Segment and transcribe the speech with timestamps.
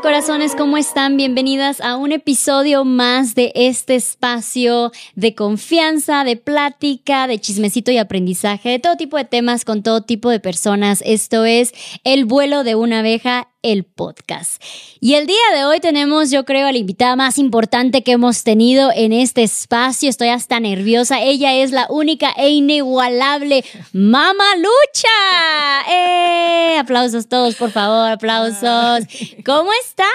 [0.00, 0.54] corazones?
[0.54, 1.16] ¿Cómo están?
[1.16, 7.98] Bienvenidas a un episodio más de este espacio de confianza, de plática, de chismecito y
[7.98, 11.02] aprendizaje, de todo tipo de temas con todo tipo de personas.
[11.06, 11.72] Esto es
[12.04, 14.62] El vuelo de una abeja el podcast.
[15.00, 18.44] Y el día de hoy tenemos, yo creo, a la invitada más importante que hemos
[18.44, 20.08] tenido en este espacio.
[20.08, 21.20] Estoy hasta nerviosa.
[21.20, 25.88] Ella es la única e inigualable Mama Lucha.
[25.90, 26.78] ¡Eh!
[26.78, 29.06] Aplausos todos, por favor, aplausos.
[29.44, 30.06] ¿Cómo estás?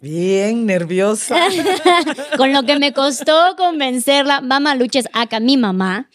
[0.00, 1.36] Bien, nerviosa.
[2.36, 6.08] Con lo que me costó convencerla, Mama Lucha es acá mi mamá.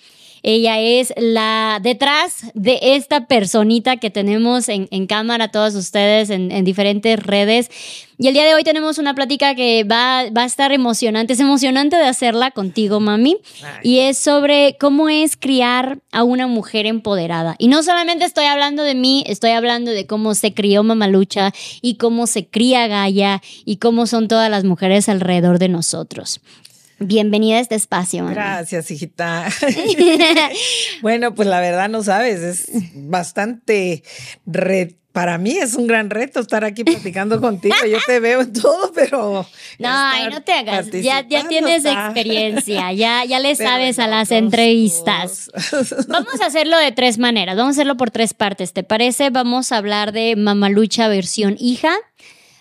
[0.48, 7.18] Ella es la detrás de esta personita que tenemos en, cámara, todos ustedes en, diferentes
[7.18, 7.72] redes.
[8.20, 11.34] Y el día de hoy tenemos una plática que va, a estar emocionante.
[11.34, 13.38] Es emocionante de hacerla contigo, mami.
[13.82, 17.56] Y es sobre cómo es criar a una mujer empoderada.
[17.58, 21.96] Y no solamente estoy hablando de mí, estoy hablando de cómo se crió Mamalucha y
[21.96, 26.40] cómo se cría Gaia y cómo son todas las mujeres alrededor de nosotros.
[27.00, 28.26] Bienvenida a este espacio.
[28.28, 29.48] Gracias, hijita.
[31.02, 34.04] bueno, pues la verdad no sabes, es bastante
[35.16, 37.74] para mí es un gran reto estar aquí platicando contigo.
[37.90, 39.48] Yo te veo en todo, pero.
[39.80, 40.92] No, ay, no te hagas.
[40.92, 45.50] Ya, ya tienes experiencia, ya, ya le sabes a las entrevistas.
[46.08, 47.56] Vamos a hacerlo de tres maneras.
[47.56, 48.74] Vamos a hacerlo por tres partes.
[48.74, 49.30] ¿Te parece?
[49.30, 51.94] Vamos a hablar de Mamalucha versión hija.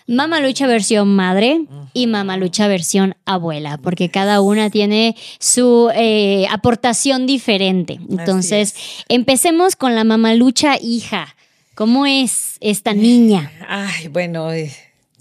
[0.07, 1.61] Mamalucha versión madre
[1.93, 7.99] y Mamalucha versión abuela, porque cada una tiene su eh, aportación diferente.
[8.09, 8.75] Entonces,
[9.09, 11.35] empecemos con la Mamalucha hija.
[11.73, 13.51] ¿Cómo es esta niña?
[13.67, 14.71] Ay, bueno, eh,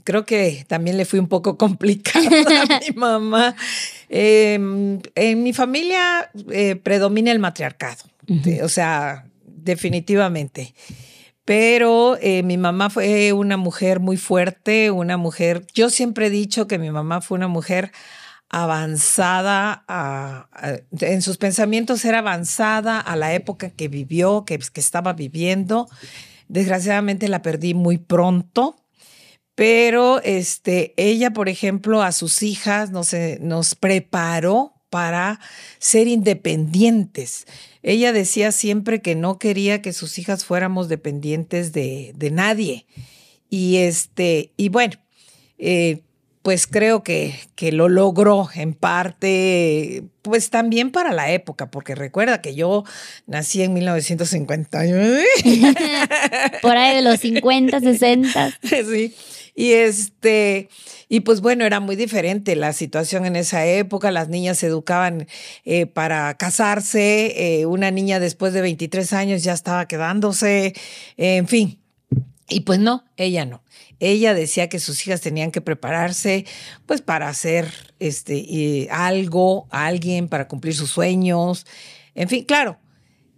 [0.04, 2.28] creo que también le fui un poco complicada
[2.76, 3.56] a mi mamá.
[4.10, 8.04] Em, en mi familia eh, predomina el matriarcado,
[8.62, 10.74] o sea, definitivamente
[11.44, 16.66] pero eh, mi mamá fue una mujer muy fuerte, una mujer, yo siempre he dicho
[16.66, 17.92] que mi mamá fue una mujer
[18.48, 19.84] avanzada,
[21.00, 25.88] en sus pensamientos era avanzada a la época que vivió, que, que estaba viviendo.
[26.46, 28.76] Desgraciadamente la perdí muy pronto,
[29.56, 33.10] pero este, ella, por ejemplo, a sus hijas nos,
[33.40, 35.40] nos preparó para
[35.78, 37.46] ser independientes.
[37.86, 42.86] Ella decía siempre que no quería que sus hijas fuéramos dependientes de, nadie.
[43.50, 44.94] Y este, y bueno,
[45.58, 46.00] eh,
[46.40, 52.40] pues creo que, que, lo logró en parte, pues también para la época, porque recuerda
[52.40, 52.84] que yo
[53.26, 55.24] nací en 1959.
[56.62, 58.58] Por ahí de los 50, 60.
[58.62, 59.14] Sí.
[59.54, 60.68] Y este,
[61.08, 64.10] y pues bueno, era muy diferente la situación en esa época.
[64.10, 65.28] Las niñas se educaban
[65.64, 67.60] eh, para casarse.
[67.60, 70.74] Eh, una niña después de 23 años ya estaba quedándose.
[71.16, 71.80] en fin.
[72.48, 73.62] Y pues no, ella no.
[74.00, 76.44] Ella decía que sus hijas tenían que prepararse
[76.84, 81.66] pues para hacer este, algo, alguien, para cumplir sus sueños.
[82.14, 82.78] En fin, claro,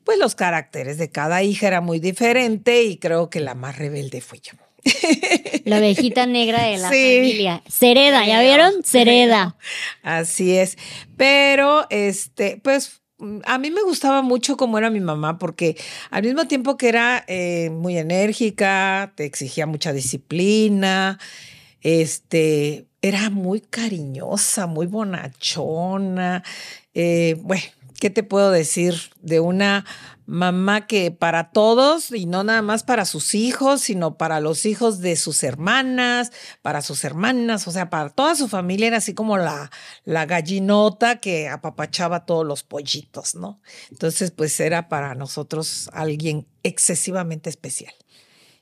[0.04, 4.20] pues los caracteres de cada hija era muy diferente y creo que la más rebelde
[4.20, 4.65] fue yo.
[5.64, 7.62] La ovejita negra de la familia.
[7.68, 8.72] Cereda, ¿ya vieron?
[8.84, 9.56] Cereda.
[10.02, 10.76] Así es.
[11.16, 13.02] Pero, este, pues
[13.44, 15.76] a mí me gustaba mucho cómo era mi mamá, porque
[16.10, 21.18] al mismo tiempo que era eh, muy enérgica, te exigía mucha disciplina,
[21.80, 26.42] este, era muy cariñosa, muy bonachona.
[26.94, 27.64] Eh, bueno,
[28.00, 29.84] ¿qué te puedo decir de una
[30.26, 35.00] mamá que para todos y no nada más para sus hijos, sino para los hijos
[35.00, 36.32] de sus hermanas,
[36.62, 39.70] para sus hermanas, o sea, para toda su familia era así como la,
[40.04, 43.60] la gallinota que apapachaba todos los pollitos, ¿no?
[43.90, 47.94] Entonces, pues era para nosotros alguien excesivamente especial.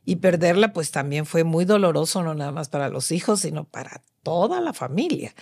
[0.04, 4.02] Y perderla, pues también fue muy doloroso, no nada más para los hijos, sino para
[4.22, 5.34] toda la familia.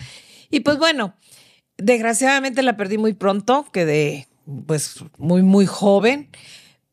[0.49, 1.15] Y pues bueno,
[1.77, 4.29] desgraciadamente la perdí muy pronto, quedé
[4.65, 6.29] pues muy, muy joven,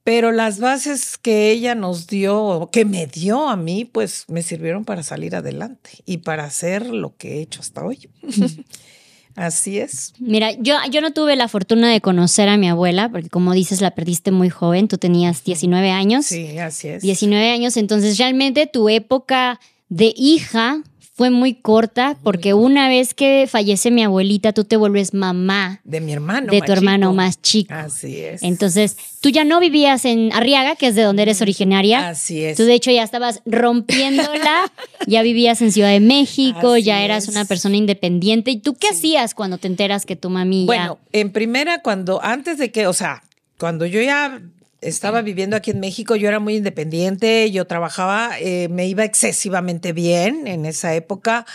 [0.05, 4.85] pero las bases que ella nos dio, que me dio a mí, pues me sirvieron
[4.85, 8.09] para salir adelante y para hacer lo que he hecho hasta hoy.
[9.37, 10.13] Así es.
[10.19, 13.81] Mira, yo, yo no tuve la fortuna de conocer a mi abuela, porque como dices,
[13.81, 16.27] la perdiste muy joven, tú tenías 19 años.
[16.27, 17.03] Sí, así es.
[17.03, 20.83] 19 años, entonces realmente tu época de hija
[21.21, 26.01] fue muy corta porque una vez que fallece mi abuelita, tú te vuelves mamá de
[26.01, 26.51] mi hermano.
[26.51, 27.75] De tu hermano más chico.
[27.75, 28.43] Así es.
[28.43, 32.09] Entonces, tú ya no vivías en Arriaga, que es de donde eres originaria.
[32.09, 32.57] Así es.
[32.57, 34.73] Tú de hecho ya estabas rompiéndola,
[35.07, 38.53] ya vivías en Ciudad de México, ya eras una persona independiente.
[38.53, 42.57] ¿Y tú qué hacías cuando te enteras que tu mami Bueno, en primera, cuando antes
[42.57, 43.23] de que, o sea,
[43.59, 44.41] cuando yo ya
[44.81, 49.93] estaba viviendo aquí en México, yo era muy independiente, yo trabajaba, eh, me iba excesivamente
[49.93, 51.47] bien en esa época.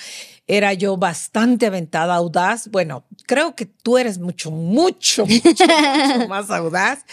[0.47, 2.67] Era yo bastante aventada, audaz.
[2.67, 7.03] Bueno, creo que tú eres mucho, mucho, mucho, mucho más audaz.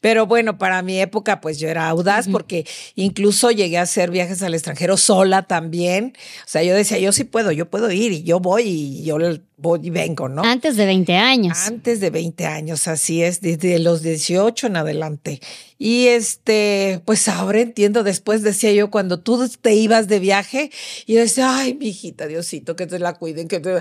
[0.00, 4.42] Pero bueno, para mi época, pues yo era audaz porque incluso llegué a hacer viajes
[4.42, 6.14] al extranjero sola también.
[6.40, 9.18] O sea, yo decía, yo sí puedo, yo puedo ir y yo voy y yo
[9.60, 10.42] voy y vengo, ¿no?
[10.42, 11.58] Antes de 20 años.
[11.66, 15.40] Antes de 20 años, así es, desde los 18 en adelante.
[15.78, 20.70] Y este, pues ahora entiendo, después decía yo, cuando tú te ibas de viaje,
[21.06, 23.80] y yo decía, ay, mi hijita, Diosito, que te la cuiden, que te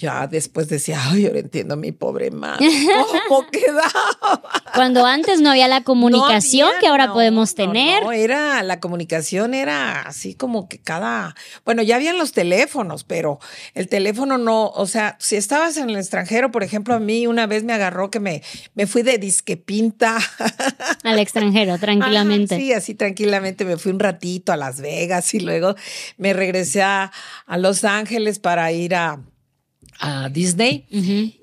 [0.00, 2.66] ya después decía, ay, ahora entiendo a mi pobre madre,
[3.28, 4.42] cómo quedaba.
[4.74, 8.02] Cuando antes no había la comunicación que ahora podemos tener.
[8.02, 11.34] No, era, la comunicación era así como que cada,
[11.64, 13.40] bueno, ya habían los teléfonos, pero
[13.74, 17.46] el teléfono no, o sea, si estabas en el extranjero, por ejemplo, a mí una
[17.46, 18.42] vez me agarró que me,
[18.74, 20.18] me fui de disque pinta.
[21.04, 22.56] Al extranjero, tranquilamente.
[22.56, 25.74] sí, así tranquilamente me fui un ratito a Las Vegas y luego
[26.16, 27.10] me regresé a
[27.58, 29.20] Los Ángeles para ir a
[30.00, 30.86] a Disney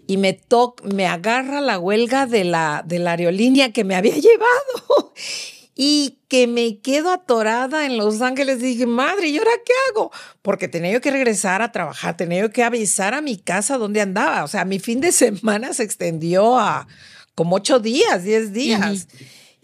[0.08, 0.40] y me
[0.84, 5.14] me agarra la huelga de la, de la aerolínea que me había llevado
[5.79, 8.59] y que me quedo atorada en Los Ángeles.
[8.59, 10.12] dije, madre, ¿y ahora qué hago?
[10.41, 14.01] Porque tenía yo que regresar a trabajar, tenía yo que avisar a mi casa dónde
[14.01, 14.44] andaba.
[14.44, 16.88] O sea, mi fin de semana se extendió a
[17.35, 19.07] como ocho días, diez días.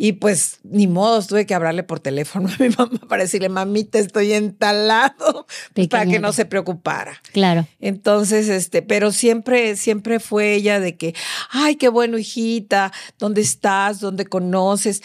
[0.04, 4.00] Y pues ni modo, tuve que hablarle por teléfono a mi mamá para decirle, mamita,
[4.00, 7.22] estoy entalado, pues, para que no se preocupara.
[7.32, 7.66] Claro.
[7.80, 11.16] Entonces, este, pero siempre, siempre fue ella de que,
[11.52, 14.02] ay, qué bueno, hijita, ¿dónde estás?
[14.02, 15.02] ¿Dónde conoces?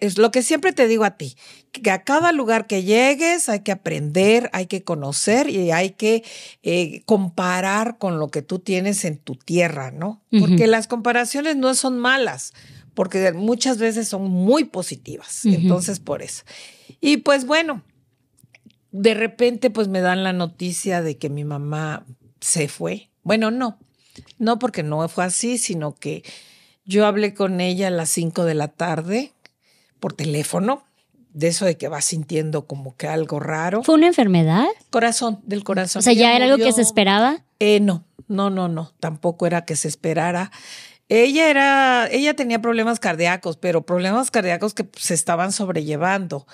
[0.00, 1.36] es lo que siempre te digo a ti,
[1.70, 6.24] que a cada lugar que llegues hay que aprender, hay que conocer y hay que
[6.62, 10.22] eh, comparar con lo que tú tienes en tu tierra, ¿no?
[10.30, 12.54] Porque las comparaciones no son malas
[12.94, 15.44] porque muchas veces son muy positivas.
[15.44, 16.44] Entonces, por eso.
[17.00, 17.82] Y pues bueno,
[18.92, 22.06] de repente pues me dan la noticia de que mi mamá
[22.40, 23.10] se fue.
[23.22, 23.78] Bueno, no,
[24.38, 26.22] no porque no fue así, sino que
[26.84, 29.32] yo hablé con ella a las 5 de la tarde
[29.98, 30.84] por teléfono,
[31.32, 33.82] de eso de que va sintiendo como que algo raro.
[33.82, 34.66] ¿Fue una enfermedad?
[34.90, 36.00] Corazón, del corazón.
[36.00, 37.42] O sea, ¿ya era algo que se esperaba?
[37.58, 40.52] Eh, no, no, no, no, tampoco era que se esperara.
[41.08, 46.46] Ella era, ella tenía problemas cardíacos, pero problemas cardíacos que se estaban sobrellevando.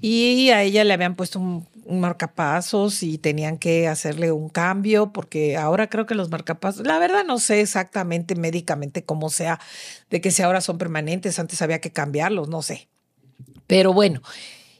[0.00, 5.56] Y a ella le habían puesto un, marcapasos y tenían que hacerle un cambio, porque
[5.56, 9.58] ahora creo que los marcapasos, la verdad no sé exactamente médicamente cómo sea,
[10.10, 12.88] de que si ahora son permanentes, antes había que cambiarlos, no sé.
[13.66, 14.22] Pero bueno,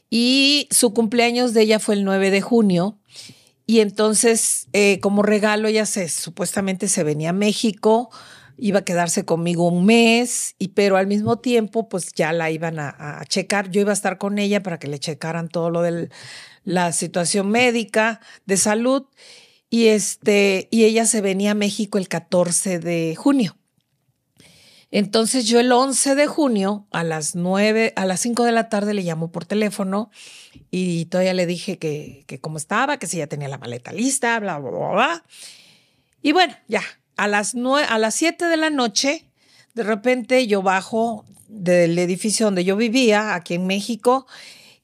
[0.09, 2.97] y su cumpleaños de ella fue el 9 de junio.
[3.65, 8.09] Y entonces, eh, como regalo, ella se supuestamente se venía a México
[8.61, 12.79] iba a quedarse conmigo un mes, y, pero al mismo tiempo, pues ya la iban
[12.79, 13.69] a, checar.
[13.69, 16.09] Yo iba a estar con ella para que le checaran todo lo de
[16.63, 19.05] la situación médica, de salud,
[19.69, 23.55] y, este, y ella se venía a México el 14 de junio.
[24.91, 28.95] Entonces yo el 11 de junio a las 9, a las 5 de la tarde
[28.95, 30.09] le llamo por teléfono
[30.71, 34.39] y todavía le dije que, que cómo estaba, que si ya tenía la maleta lista,
[34.39, 35.25] bla, bla, bla, bla.
[36.23, 36.81] Y bueno, ya,
[37.19, 39.25] a las, a las 7 de la noche,
[39.73, 44.25] de repente yo bajo del edificio donde yo vivía, aquí en México,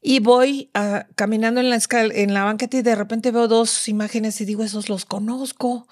[0.01, 4.41] y voy ah, caminando en la, en la banqueta y de repente veo dos imágenes
[4.41, 5.87] y digo, esos los conozco.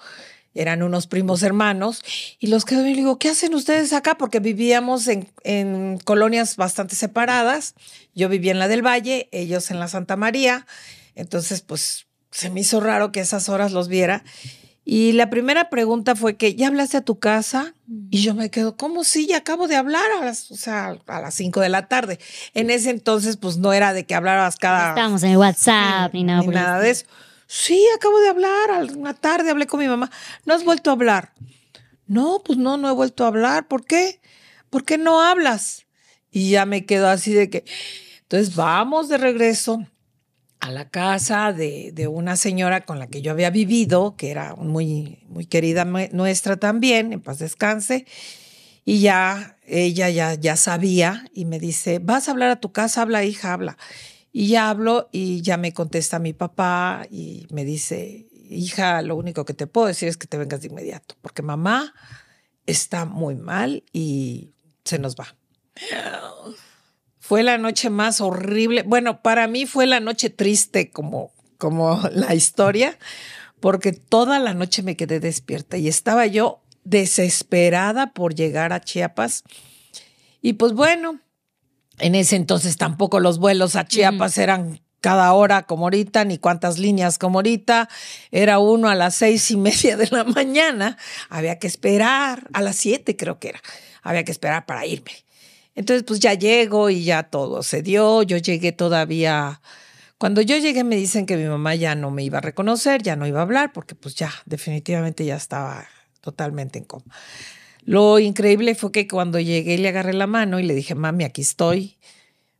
[0.56, 2.02] Eran unos primos hermanos
[2.38, 4.16] y los que y digo, ¿qué hacen ustedes acá?
[4.16, 7.74] Porque vivíamos en, en colonias bastante separadas.
[8.14, 10.64] Yo vivía en la del Valle, ellos en la Santa María.
[11.16, 14.22] Entonces, pues se me hizo raro que esas horas los viera.
[14.86, 17.74] Y la primera pregunta fue que, ¿ya hablaste a tu casa?
[18.10, 19.26] Y yo me quedo, ¿cómo sí?
[19.26, 22.18] Ya acabo de hablar a las, o sea, a las 5 de la tarde.
[22.52, 24.90] En ese entonces, pues no era de que hablaras cada...
[24.90, 26.42] Estábamos en WhatsApp ni nada.
[26.42, 27.06] Ni nada de eso.
[27.46, 28.94] Sí, acabo de hablar.
[28.94, 30.10] Una tarde hablé con mi mamá.
[30.44, 31.32] ¿No has vuelto a hablar?
[32.06, 33.68] No, pues no, no he vuelto a hablar.
[33.68, 34.20] ¿Por qué?
[34.68, 35.86] ¿Por qué no hablas?
[36.30, 37.64] Y ya me quedo así de que...
[38.22, 39.86] Entonces vamos de regreso
[40.64, 44.54] a la casa de, de, una señora con la que yo había vivido, que era
[44.54, 48.06] muy, muy querida nuestra también, en paz descanse.
[48.86, 53.02] Y ya ella ya, ya sabía y me dice, vas a hablar a tu casa,
[53.02, 53.76] habla hija, habla.
[54.32, 59.44] Y ya hablo y ya me contesta mi papá y me dice, hija, lo único
[59.44, 61.92] que te puedo decir es que te vengas de inmediato, porque mamá
[62.64, 65.36] está muy mal y se nos va.
[67.26, 68.82] Fue la noche más horrible.
[68.82, 72.98] Bueno, para mí fue la noche triste como, como la historia,
[73.60, 79.42] porque toda la noche me quedé despierta y estaba yo desesperada por llegar a Chiapas.
[80.42, 81.20] Y pues bueno,
[81.98, 86.78] En ese entonces tampoco los vuelos a Chiapas eran cada hora como ahorita, ni cuántas
[86.78, 87.88] líneas como ahorita.
[88.32, 90.98] Era uno a las seis y media de la mañana.
[91.30, 93.62] Había que esperar, a las siete creo que era.
[94.02, 95.23] Había que esperar para irme.
[95.74, 98.22] Entonces, pues ya llego y ya todo se dio.
[98.22, 99.60] Yo llegué todavía.
[100.18, 103.16] Cuando yo llegué me dicen que mi mamá ya no me iba a reconocer, ya
[103.16, 105.86] no iba a hablar, porque pues ya definitivamente ya estaba
[106.20, 107.14] totalmente en coma.
[107.84, 111.42] Lo increíble fue que cuando llegué le agarré la mano y le dije, mami, aquí
[111.42, 111.98] estoy.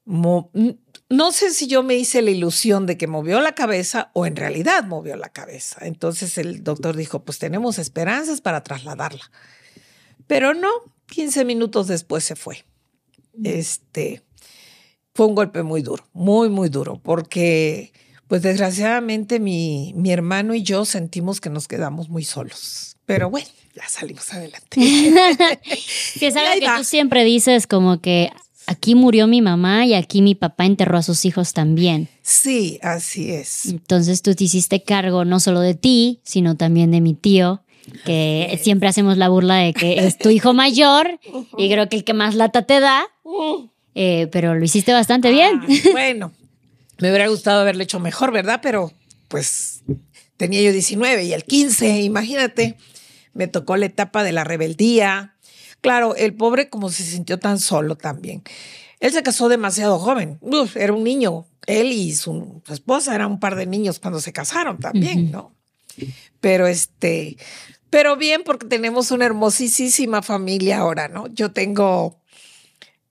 [0.05, 4.37] no sé si yo me hice la ilusión de que movió la cabeza o en
[4.37, 5.87] realidad movió la cabeza.
[5.87, 9.31] Entonces el doctor dijo, pues tenemos esperanzas para trasladarla.
[10.27, 10.71] Pero no,
[11.07, 12.65] 15 minutos después se fue.
[13.43, 14.23] Este
[15.15, 17.93] fue un golpe muy duro, muy, muy duro, porque
[18.27, 22.97] pues desgraciadamente mi, mi hermano y yo sentimos que nos quedamos muy solos.
[23.07, 24.77] Pero bueno, ya salimos adelante.
[26.19, 28.31] que es algo que tú siempre dices como que
[28.67, 32.09] aquí murió mi mamá y aquí mi papá enterró a sus hijos también.
[32.23, 33.67] Sí, así es.
[33.67, 37.63] Entonces tú te hiciste cargo no solo de ti, sino también de mi tío,
[38.05, 41.19] que siempre hacemos la burla de que es tu hijo mayor
[41.59, 43.07] y creo que el que más lata te da,
[43.95, 45.61] eh, pero lo hiciste bastante bien.
[45.63, 46.33] Ah, bueno,
[46.99, 48.61] me hubiera gustado haberlo hecho mejor, ¿verdad?
[48.63, 48.93] Pero
[49.29, 49.83] pues
[50.37, 52.77] tenía yo 19 y el 15, imagínate
[53.35, 55.37] me tocó la etapa de la rebeldía.
[55.81, 58.43] Claro, el pobre como se sintió tan solo también.
[59.01, 60.39] Él se casó demasiado joven,
[60.77, 61.47] era un niño.
[61.67, 65.53] Él y su, esposa eran un par de niños cuando se casaron también, ¿no?
[66.41, 67.37] Pero este,
[67.95, 71.29] pero bien porque tenemos una hermosísima familia ahora, ¿no?
[71.29, 72.21] Yo tengo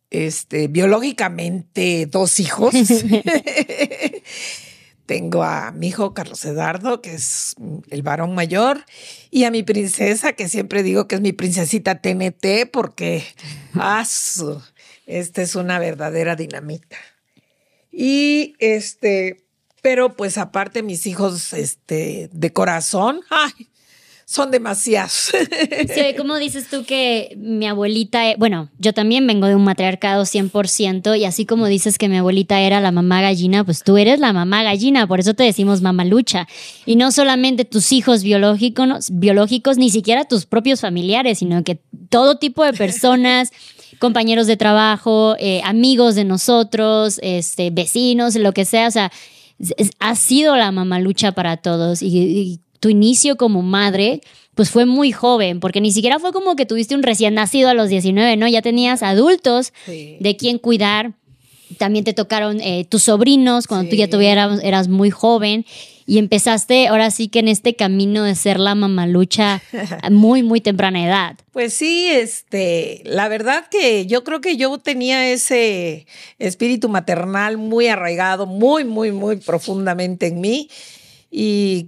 [0.10, 2.74] este, biológicamente dos hijos.
[5.06, 7.56] Tengo a mi hijo Carlos Eduardo, que es
[7.92, 8.84] el varón mayor,
[9.32, 13.24] y a mi princesa, que siempre digo que es mi princesita TNT, porque
[13.76, 14.06] ah,
[15.06, 16.98] esta es una verdadera dinamita.
[17.90, 19.46] Y este,
[19.82, 23.70] pero pues aparte mis hijos este, de corazón, ay,
[24.34, 25.32] son demasiados.
[25.94, 30.24] Sí, como dices tú que mi abuelita, e, bueno, yo también vengo de un matriarcado
[30.24, 34.20] 100% y así como dices que mi abuelita era la mamá gallina, pues tú eres
[34.20, 36.48] la mamá gallina, por eso te decimos mamalucha.
[36.88, 42.40] Y no solamente tus hijos biológicos, biológicos, ni siquiera tus propios familiares, sino que todo
[42.40, 43.52] tipo de personas,
[44.00, 49.12] compañeros de trabajo, eh, amigos de nosotros, este, vecinos, lo que sea, o sea,
[50.00, 54.20] ha sido la mamalucha para todos y tu inicio como madre,
[54.56, 57.74] pues fue muy joven, porque ni siquiera fue como que tuviste un recién nacido a
[57.74, 58.46] los 19, ¿no?
[58.46, 61.14] Ya tenías adultos de quien cuidar.
[61.78, 65.66] También te tocaron eh, tus sobrinos cuando tú ya tuvieras, eras muy joven
[66.06, 69.62] y empezaste ahora sí que en este camino de ser la mamalucha
[70.02, 71.38] a muy, muy temprana edad.
[71.54, 76.06] Pues sí, este, la verdad que yo creo que yo tenía ese
[76.38, 80.70] espíritu maternal muy arraigado, muy, muy, muy profundamente en mí.
[81.32, 81.88] Y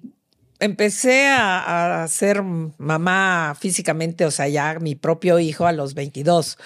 [0.60, 6.58] empecé a, ser mamá físicamente, o sea, ya mi propio hijo a los 22,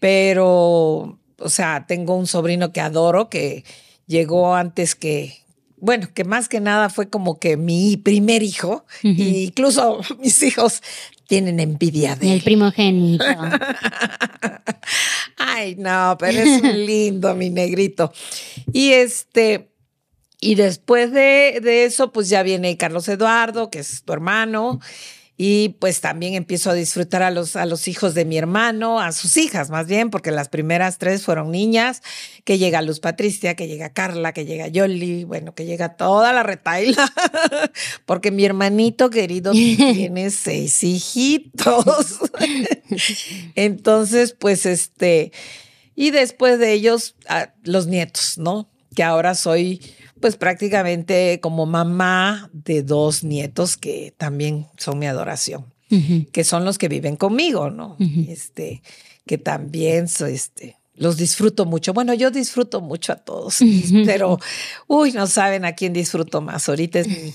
[0.00, 3.64] pero, o sea, tengo un sobrino que adoro, que
[4.06, 5.44] llegó antes que,
[5.78, 10.82] bueno, que más que nada fue como que mi primer hijo, e incluso mis hijos
[11.26, 13.24] tienen envidia de El primogénito.
[15.36, 18.12] Ay, no, pero es lindo, mi negrito.
[18.72, 19.70] Y este,
[20.40, 24.80] y después de, eso, pues ya viene Carlos Eduardo, que es tu hermano,
[25.38, 29.12] y pues también empiezo a disfrutar a los, a los hijos de mi hermano, a
[29.12, 32.02] sus hijas más bien, porque las primeras tres fueron niñas,
[32.44, 36.42] que llega Luz Patricia, que llega Carla, que llega Yoli, bueno, que llega toda la
[36.42, 37.12] retaila,
[38.06, 42.20] porque mi hermanito querido tiene seis hijitos.
[43.54, 45.32] Entonces, pues este,
[45.94, 47.14] y después de ellos,
[47.62, 48.70] los nietos, ¿no?
[48.94, 49.80] Que ahora soy
[50.20, 55.66] pues prácticamente como mamá de dos nietos que también son mi adoración,
[56.32, 57.96] que son los que viven conmigo, ¿no?
[58.28, 58.82] Este,
[59.26, 61.92] que también este, los disfruto mucho.
[61.92, 63.58] Bueno, yo disfruto mucho a todos,
[64.06, 64.38] pero
[64.86, 66.68] uy, no saben a quién disfruto más.
[66.68, 67.34] Ahorita es mi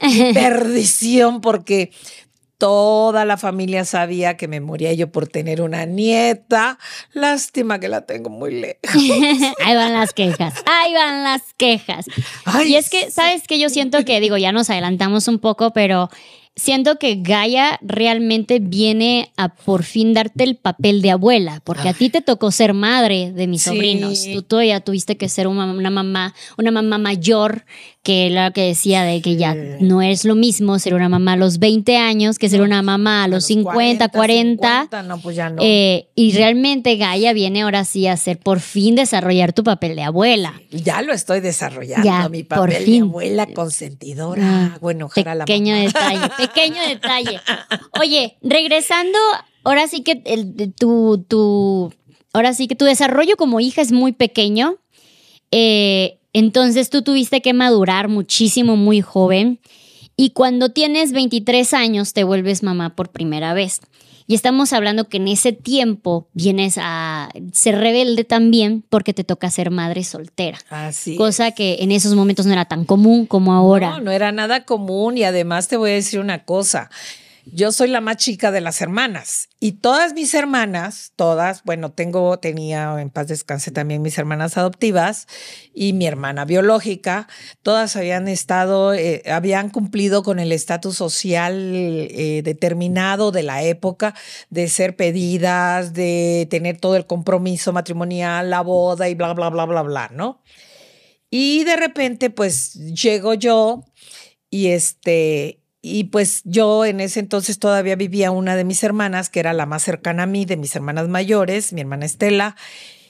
[0.34, 1.90] perdición porque
[2.60, 6.78] Toda la familia sabía que me moría yo por tener una nieta.
[7.14, 8.78] Lástima que la tengo muy lejos.
[9.64, 12.04] ahí van las quejas, ahí van las quejas.
[12.66, 13.58] y es que, ¿sabes qué?
[13.58, 16.10] Yo siento que, digo, ya nos adelantamos un poco, pero
[16.60, 21.94] siento que Gaia realmente viene a por fin darte el papel de abuela, porque a
[21.94, 24.26] ti te tocó ser madre de mis sobrinos.
[24.32, 27.64] Tú todavía tuviste que ser una, mamá, una mamá mayor
[28.02, 31.36] que la que decía de que ya no es lo mismo ser una mamá a
[31.36, 34.88] los 20 años que ser una mamá a los, 50, 40.
[35.04, 35.60] no, pues ya no.
[35.62, 40.02] Eh, y realmente Gaia viene ahora sí a hacer por fin desarrollar tu papel de
[40.02, 40.54] abuela.
[40.70, 43.02] Ya lo estoy desarrollando, Ya, mi por papel fin.
[43.04, 44.42] de abuela consentidora.
[44.44, 45.84] Ah, bueno, ojalá la Pequeño mamá.
[45.86, 47.38] detalle, pequeño detalle.
[48.00, 49.18] Oye, regresando,
[49.62, 51.92] ahora sí que el, tu, tu,
[52.32, 54.76] ahora sí que tu desarrollo como hija es muy pequeño.
[55.50, 59.60] Eh, entonces tú tuviste que madurar muchísimo muy joven.
[60.16, 63.80] Y cuando tienes 23 años te vuelves mamá por primera vez.
[64.30, 69.50] Y estamos hablando que en ese tiempo vienes a ser rebelde también porque te toca
[69.50, 70.58] ser madre soltera.
[70.68, 71.16] Así.
[71.16, 73.90] Cosa que en esos momentos no era tan común como ahora.
[73.90, 76.90] No, no era nada común y además te voy a decir una cosa.
[77.46, 82.38] Yo soy la más chica de las hermanas y todas mis hermanas, todas, bueno, tengo,
[82.38, 85.26] tenía en paz descanse también mis hermanas adoptivas
[85.74, 87.28] y mi hermana biológica,
[87.62, 94.14] todas habían estado, eh, habían cumplido con el estatus social eh, determinado de la época
[94.50, 99.64] de ser pedidas, de tener todo el compromiso matrimonial, la boda y bla, bla, bla,
[99.64, 100.42] bla, bla, ¿no?
[101.30, 103.84] Y de repente, pues llego yo
[104.50, 109.40] y este, y pues yo en ese entonces todavía vivía una de mis hermanas, que
[109.40, 112.56] era la más cercana a mí, de mis hermanas mayores, mi hermana Estela.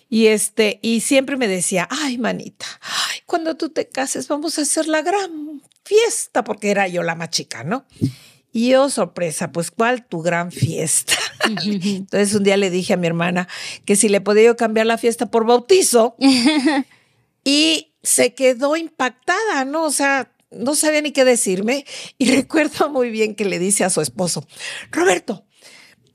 [0.08, 4.62] Y este, y siempre me decía, ay, manita, ay, cuando tú te cases vamos a
[4.62, 7.84] hacer la gran fiesta, porque era yo la más chica, ¿no?
[8.52, 11.14] Y yo, sorpresa, pues, ¿cuál tu gran fiesta?
[11.64, 13.48] Entonces un día le dije a mi hermana
[13.84, 16.16] que si le podía yo cambiar la fiesta por bautizo.
[17.44, 19.84] y se quedó impactada, ¿no?
[19.84, 21.84] O sea, no sabía ni qué decirme.
[22.18, 24.46] Y recuerdo muy bien que le dice a su esposo,
[24.90, 25.44] Roberto,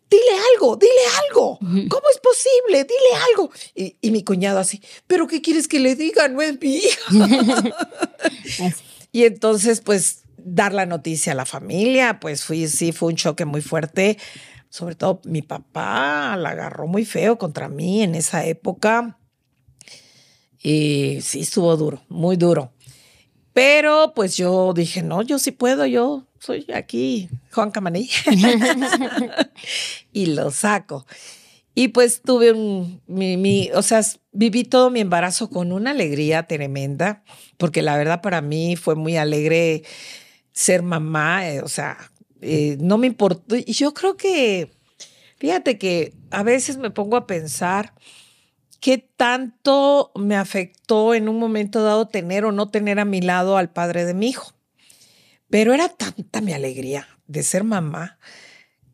[0.09, 0.91] dile algo, dile
[1.27, 1.57] algo.
[1.59, 2.83] ¿Cómo es posible?
[2.83, 3.51] Dile algo.
[3.73, 6.27] Y, y mi cuñado así, ¿pero qué quieres que le diga?
[6.27, 7.63] No es mi hija.
[9.11, 13.45] y entonces, pues, dar la noticia a la familia, pues fui, sí, fue un choque
[13.45, 14.17] muy fuerte.
[14.69, 19.17] Sobre todo mi papá la agarró muy feo contra mí en esa época.
[20.61, 22.74] Y sí, estuvo duro, muy duro.
[23.55, 28.09] Pero pues yo dije, no, yo sí puedo, yo soy aquí Juan Camaní.
[30.11, 31.05] y lo saco.
[31.73, 34.01] Y pues tuve un, mi, mi, o sea,
[34.33, 37.23] viví todo mi embarazo con una alegría tremenda,
[37.55, 39.83] porque la verdad para mí fue muy alegre
[40.51, 43.55] ser mamá, eh, o sea, eh, no me importó.
[43.55, 44.69] Y yo creo que,
[45.37, 47.93] fíjate que a veces me pongo a pensar
[48.85, 53.57] qué tanto me afectó en un momento dado tener o no tener a mi lado
[53.57, 54.53] al padre de mi hijo.
[55.49, 58.19] Pero era tanta mi alegría de ser mamá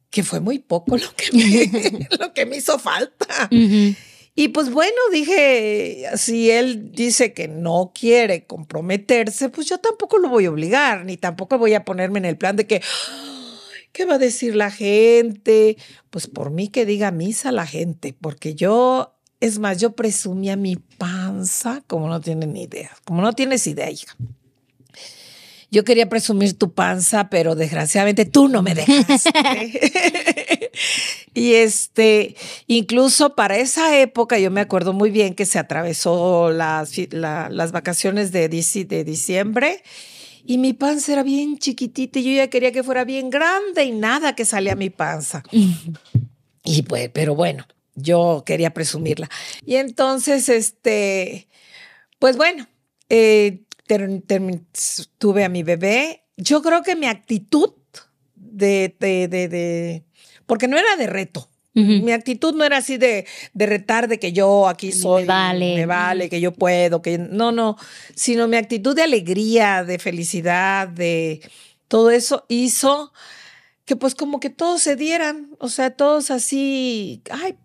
[0.10, 3.49] que fue muy poco lo que me, lo que me hizo falta.
[4.34, 10.30] Y pues bueno, dije, si él dice que no quiere comprometerse, pues yo tampoco lo
[10.30, 14.06] voy a obligar, ni tampoco voy a ponerme en el plan de que, "Ay, ¿qué
[14.06, 15.75] va a decir la gente?
[16.10, 20.77] Pues por mí que diga misa la gente, porque yo, es más, yo presumía mi
[20.77, 24.15] panza como no tienen ni idea, como no tienes idea, hija.
[25.73, 29.32] Yo quería presumir tu panza, pero desgraciadamente tú no me dejaste.
[31.34, 32.36] y este,
[32.67, 37.71] incluso para esa época, yo me acuerdo muy bien que se atravesó las, la- las
[37.71, 39.82] vacaciones de, de diciembre
[40.45, 43.91] y mi panza era bien chiquitita y yo ya quería que fuera bien grande y
[43.93, 45.41] nada que salía mi panza.
[46.65, 49.30] Y pues, pero bueno, yo quería presumirla.
[49.65, 51.47] Y entonces, este,
[52.19, 52.67] pues bueno,
[53.10, 54.62] eh, ter-
[55.17, 56.23] tuve a mi bebé.
[56.38, 57.73] Yo creo que mi actitud
[58.36, 60.04] de, de, de, de-
[60.45, 61.47] porque no era de reto.
[61.73, 65.73] Mi actitud no era así de, de retar de que yo aquí Me soy, vale.
[65.75, 67.77] me vale, que yo puedo, que no, no,
[68.13, 71.39] sino mi actitud de alegría, de felicidad, de
[71.88, 73.13] todo eso hizo
[73.86, 77.56] que pues como que todos se dieran, o sea, todos así, ay,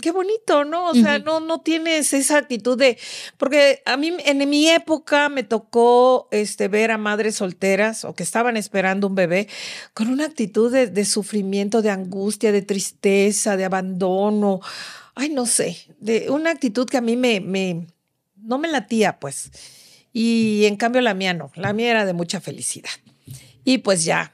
[0.00, 0.90] qué bonito, ¿no?
[0.90, 2.98] O sea, no, no tienes esa actitud de,
[3.36, 8.22] porque a mí en mi época me tocó este, ver a madres solteras o que
[8.22, 9.48] estaban esperando un bebé
[9.94, 14.60] con una actitud de, de sufrimiento, de angustia, de tristeza, de abandono,
[15.14, 17.86] ay, no sé, de una actitud que a mí me, me
[18.36, 19.50] no me latía, pues.
[20.12, 22.90] Y en cambio la mía no, la mía era de mucha felicidad.
[23.64, 24.32] Y pues ya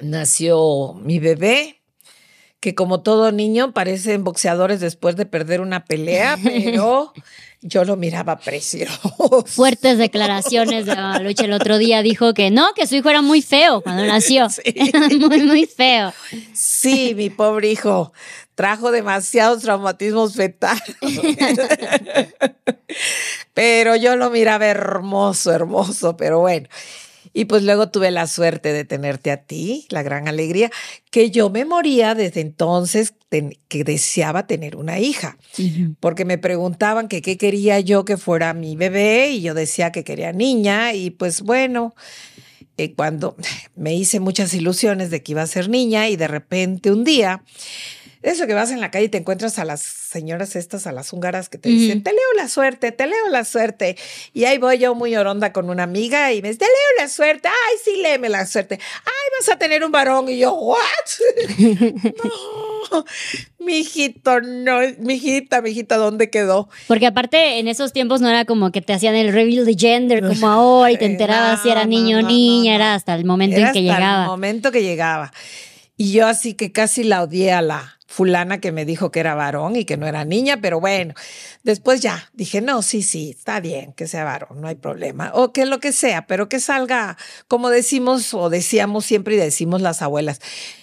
[0.00, 1.77] nació mi bebé,
[2.60, 7.12] que como todo niño parecen boxeadores después de perder una pelea, pero
[7.60, 9.44] yo lo miraba precioso.
[9.46, 12.02] Fuertes declaraciones de Mamalucha el otro día.
[12.02, 14.48] Dijo que no, que su hijo era muy feo cuando nació.
[14.58, 14.72] Sí.
[15.18, 16.12] muy, muy feo.
[16.52, 18.12] Sí, mi pobre hijo
[18.54, 20.96] trajo demasiados traumatismos fetales.
[23.54, 26.68] Pero yo lo miraba hermoso, hermoso, pero bueno.
[27.32, 30.70] Y pues luego tuve la suerte de tenerte a ti, la gran alegría,
[31.10, 33.14] que yo me moría desde entonces
[33.68, 35.36] que deseaba tener una hija,
[36.00, 40.02] porque me preguntaban que qué quería yo que fuera mi bebé y yo decía que
[40.02, 41.94] quería niña y pues bueno,
[42.78, 43.36] eh, cuando
[43.74, 47.42] me hice muchas ilusiones de que iba a ser niña y de repente un día
[48.22, 51.12] eso que vas en la calle y te encuentras a las señoras estas, a las
[51.12, 53.96] húngaras que te dicen, te leo la suerte, te leo la suerte.
[54.32, 57.08] Y ahí voy yo muy oronda con una amiga y me dice, te leo la
[57.08, 58.78] suerte, ay, sí, léeme la suerte.
[59.04, 60.28] Ay, vas a tener un varón.
[60.28, 60.78] Y yo, ¿what?
[62.90, 63.04] no,
[63.58, 66.68] mijito, no, mijita, mijita, ¿dónde quedó?
[66.86, 70.26] Porque aparte en esos tiempos no era como que te hacían el reveal de gender
[70.26, 73.62] como ahora y te enterabas si era niño o niña, era hasta el momento en
[73.62, 74.22] que hasta llegaba.
[74.24, 75.32] El momento que llegaba.
[75.96, 79.34] Y yo así que casi la odié a la, fulana que me dijo que era
[79.34, 81.12] varón y que no era niña, pero bueno,
[81.62, 85.52] después ya dije, no, sí, sí, está bien que sea varón, no hay problema, o
[85.52, 87.18] que lo que sea, pero que salga,
[87.48, 90.40] como decimos o decíamos siempre y decimos las abuelas,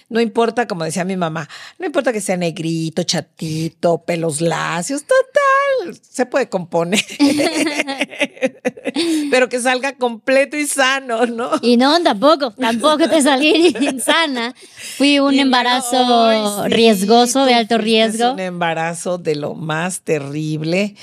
[0.07, 5.99] no importa, como decía mi mamá, no importa que sea negrito, chatito, pelos lacios, total,
[6.01, 7.03] se puede componer.
[9.31, 11.51] Pero que salga completo y sano, ¿no?
[11.61, 14.53] Y no, tampoco, tampoco te salí insana.
[14.97, 18.33] Fui un embarazo riesgoso, de alto riesgo.
[18.33, 20.95] Un embarazo de lo más terrible.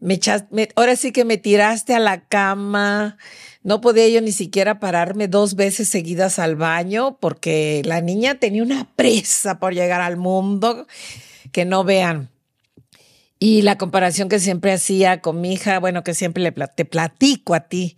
[0.00, 0.18] Me,
[0.50, 3.16] me, ahora sí que me tiraste a la cama
[3.64, 8.62] no podía yo ni siquiera pararme dos veces seguidas al baño porque la niña tenía
[8.62, 10.86] una presa por llegar al mundo
[11.50, 12.30] que no vean.
[13.38, 17.54] Y la comparación que siempre hacía con mi hija, bueno, que siempre le te platico
[17.54, 17.96] a ti,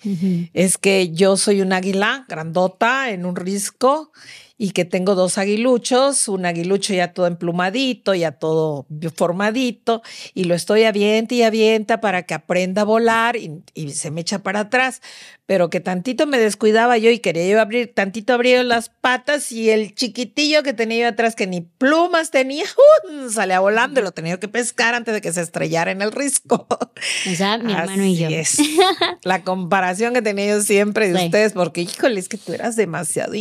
[0.54, 4.12] es que yo soy un águila grandota en un risco
[4.58, 10.54] y que tengo dos aguiluchos, un aguilucho ya todo emplumadito, ya todo formadito, y lo
[10.54, 15.02] estoy avienta y avienta para que aprenda a volar y, se me echa para atrás,
[15.44, 19.70] pero que tantito me descuidaba yo y quería yo abrir, tantito abrir las patas y
[19.70, 22.64] el chiquitillo que tenía yo atrás, que ni plumas tenía,
[23.26, 26.12] uh, salía volando y lo tenía que pescar antes de que se estrellara en el
[26.12, 26.66] risco.
[26.70, 28.28] O sea, mi hermano y yo.
[28.28, 28.58] Es.
[29.22, 33.34] La comparación que tenía yo siempre de ustedes, porque híjole, es que tú eras demasiado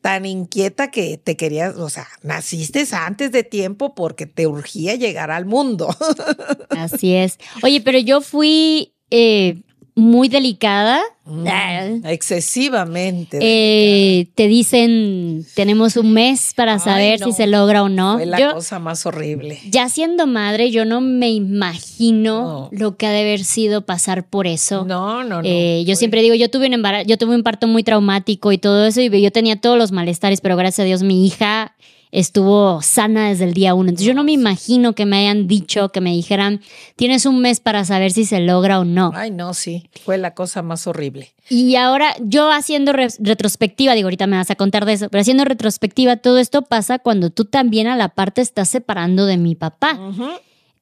[0.00, 5.30] tan inquieta que te querías, o sea, naciste antes de tiempo porque te urgía llegar
[5.30, 5.94] al mundo.
[6.70, 7.38] Así es.
[7.62, 9.62] Oye, pero yo fui eh,
[9.94, 11.02] muy delicada.
[11.24, 11.86] Mm, ah.
[12.04, 13.38] excesivamente.
[13.40, 18.14] Eh, te dicen, tenemos un mes para saber si se logra o no.
[18.14, 19.60] Fue la cosa más horrible.
[19.68, 24.46] Ya siendo madre, yo no me imagino lo que ha de haber sido pasar por
[24.46, 24.84] eso.
[24.84, 25.48] No, no, no.
[25.48, 28.58] Eh, yo siempre digo, yo tuve un embarazo, yo tuve un parto muy traumático y
[28.58, 31.74] todo eso, y yo tenía todos los malestares, pero gracias a Dios mi hija
[32.12, 33.88] estuvo sana desde el día uno.
[33.88, 36.60] Entonces yo no me imagino que me hayan dicho, que me dijeran,
[36.94, 39.10] tienes un mes para saber si se logra o no.
[39.14, 41.32] Ay, no, sí, fue la cosa más horrible.
[41.48, 45.44] Y ahora yo haciendo retrospectiva, digo, ahorita me vas a contar de eso, pero haciendo
[45.44, 49.98] retrospectiva, todo esto pasa cuando tú también a la parte estás separando de mi papá.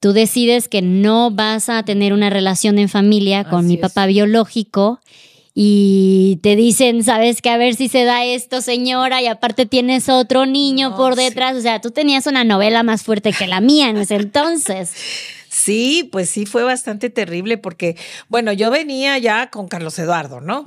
[0.01, 4.99] Tú decides que no vas a tener una relación en familia con mi papá biológico
[5.53, 10.07] y te dicen, sabes que a ver si se da esto, señora, y aparte tienes
[10.07, 11.57] otro niño por detrás.
[11.57, 14.93] O sea, tú tenías una novela más fuerte que la mía en ese entonces.
[15.53, 17.97] Sí, pues sí, fue bastante terrible porque,
[18.29, 20.63] bueno, yo venía ya con Carlos Eduardo, ¿no?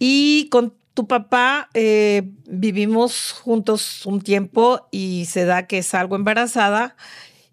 [0.00, 6.96] Y con tu papá eh, vivimos juntos un tiempo y se da que salgo embarazada.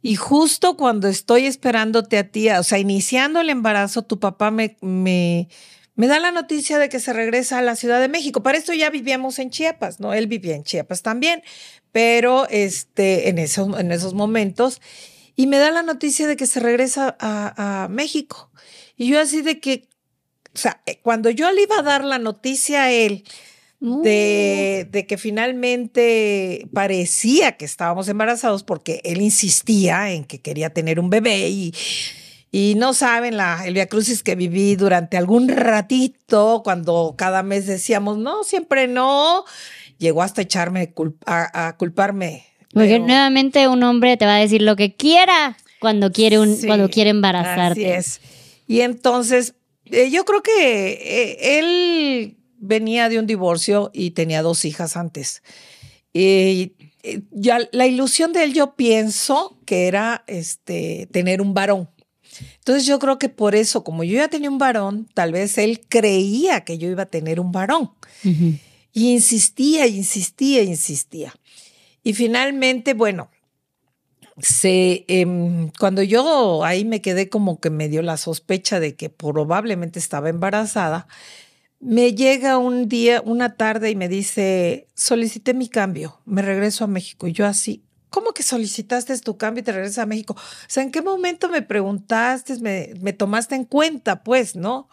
[0.01, 4.77] Y justo cuando estoy esperándote a ti, o sea, iniciando el embarazo, tu papá me,
[4.81, 5.47] me
[5.95, 8.43] me da la noticia de que se regresa a la Ciudad de México.
[8.43, 10.13] Para esto ya vivíamos en Chiapas, ¿no?
[10.13, 11.41] Él vivía en Chiapas también,
[11.91, 14.81] pero este, en, esos, en esos momentos.
[15.37, 18.51] Y me da la noticia de que se regresa a, México.
[18.97, 19.87] Y yo así de que,
[20.53, 23.23] o sea, eh, cuando yo le iba a dar la noticia a él
[23.79, 30.99] de, de, que finalmente parecía que estábamos embarazados porque él insistía en que quería tener
[30.99, 31.73] un bebé y
[32.55, 37.67] y no saben la, el Via Crucis que viví durante algún ratito, cuando cada mes
[37.67, 39.43] decíamos, no, siempre no,
[39.97, 40.93] llegó hasta echarme
[41.25, 42.45] a, culparme.
[42.73, 46.89] Porque nuevamente un hombre te va a decir lo que quiera cuando quiere, un, cuando
[46.89, 47.93] quiere embarazarte.
[47.93, 48.21] Así es.
[48.67, 49.55] Y entonces,
[49.87, 55.43] eh, yo creo que eh, él venía de un divorcio y tenía dos hijas antes.
[56.13, 56.71] Y
[57.03, 61.89] eh, ya la ilusión de él, yo pienso que era este, tener un varón.
[62.57, 65.81] Entonces yo creo que por eso, como yo ya tenía un varón, tal vez él
[65.87, 67.91] creía que yo iba a tener un varón.
[68.93, 71.33] Y insistía, insistía, insistía.
[72.03, 73.29] Y finalmente, bueno,
[74.41, 79.09] se, em, cuando yo ahí me quedé como que me dio la sospecha de que
[79.09, 81.07] probablemente estaba embarazada,
[81.79, 86.87] me llega un día, una tarde y me dice, solicité mi cambio, me regreso a
[86.87, 87.27] México.
[87.27, 87.84] Y yo así,
[88.15, 90.37] ¿cómo que solicitaste tu cambio y te regresas a México?
[90.37, 94.87] O sea, ¿en qué momento me preguntaste, me, me tomaste en cuenta, pues, no?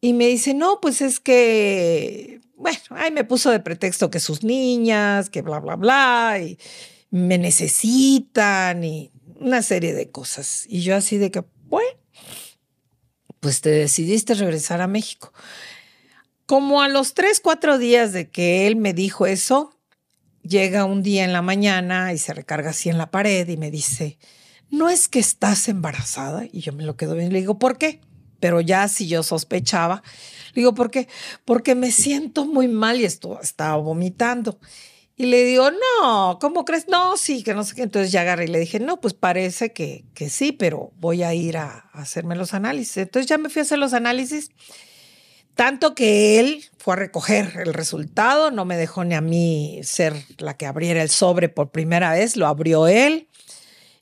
[0.00, 4.42] Y me dice, no, pues es que, bueno, ahí me puso de pretexto que sus
[4.42, 6.58] niñas, que bla, bla, bla, y
[7.12, 10.66] me necesitan y una serie de cosas.
[10.68, 11.96] Y yo así de que, bueno,
[13.38, 15.32] pues te decidiste regresar a México.
[16.46, 19.73] Como a los tres, cuatro días de que él me dijo eso,
[20.44, 23.70] llega un día en la mañana y se recarga así en la pared y me
[23.70, 24.18] dice,
[24.70, 26.44] ¿no es que estás embarazada?
[26.52, 28.00] Y yo me lo quedo bien le digo, ¿por qué?
[28.40, 30.02] Pero ya si yo sospechaba,
[30.52, 31.08] le digo, ¿por qué?
[31.44, 34.58] Porque me siento muy mal y esto, estaba vomitando.
[35.16, 36.88] Y le digo, no, ¿cómo crees?
[36.88, 37.82] No, sí, que no sé qué.
[37.82, 41.32] Entonces ya agarré y le dije, no, pues parece que, que sí, pero voy a
[41.32, 42.98] ir a, a hacerme los análisis.
[42.98, 44.50] Entonces ya me fui a hacer los análisis
[45.54, 50.12] tanto que él fue a recoger el resultado, no me dejó ni a mí ser
[50.36, 53.26] la que abriera el sobre por primera vez, lo abrió él.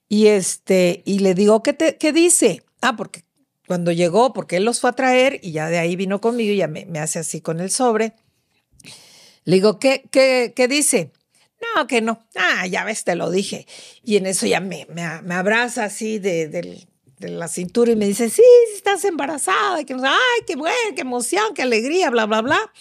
[0.08, 2.64] Y este, y le digo, ¿qué, te, qué dice?
[2.80, 3.22] Ah, porque
[3.68, 6.56] cuando llegó, porque él los fue a traer y ya de ahí vino conmigo y
[6.56, 8.14] ya me, me hace así con el sobre.
[9.44, 11.12] Le digo, ¿qué, qué, qué dice?
[11.76, 12.26] No, que no.
[12.34, 13.64] Ah, ya ves, te lo dije.
[14.02, 16.88] Y en eso ya me, me, me abraza así de, del,
[17.22, 18.42] de la cintura y me dice, sí,
[18.74, 22.72] estás embarazada, y que ay, qué bueno, qué emoción, qué alegría, bla, bla, bla.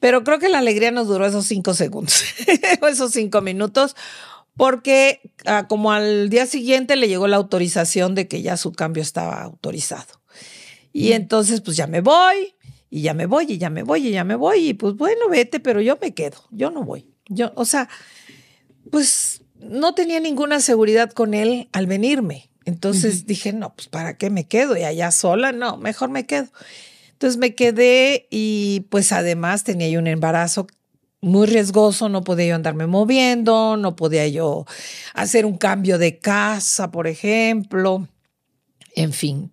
[0.00, 2.24] Pero creo que la alegría nos duró esos cinco segundos,
[2.88, 3.96] esos cinco minutos,
[4.56, 9.02] porque ah, como al día siguiente le llegó la autorización de que ya su cambio
[9.02, 10.20] estaba autorizado.
[10.92, 12.56] Y entonces, pues ya me voy,
[12.90, 15.28] y ya me voy, y ya me voy, y ya me voy, y pues bueno,
[15.28, 17.06] vete, pero yo me quedo, yo no voy.
[17.26, 17.88] Yo, o sea,
[18.90, 22.47] pues no tenía ninguna seguridad con él al venirme.
[22.68, 24.76] Entonces dije, no, pues ¿para qué me quedo?
[24.76, 26.48] Y allá sola, no, mejor me quedo.
[27.12, 30.66] Entonces me quedé y pues además tenía yo un embarazo
[31.22, 34.66] muy riesgoso, no podía yo andarme moviendo, no podía yo
[35.14, 38.06] hacer un cambio de casa, por ejemplo,
[38.94, 39.50] en fin.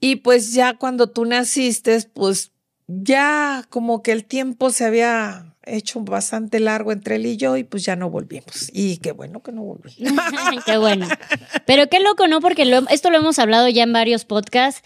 [0.00, 2.50] Y pues ya cuando tú naciste, pues
[2.86, 7.64] ya como que el tiempo se había hecho bastante largo entre él y yo y
[7.64, 8.70] pues ya no volvimos.
[8.72, 9.94] Y qué bueno que no volví.
[10.66, 11.06] qué bueno.
[11.66, 12.40] Pero qué loco, ¿no?
[12.40, 14.82] Porque esto lo hemos hablado ya en varios podcasts,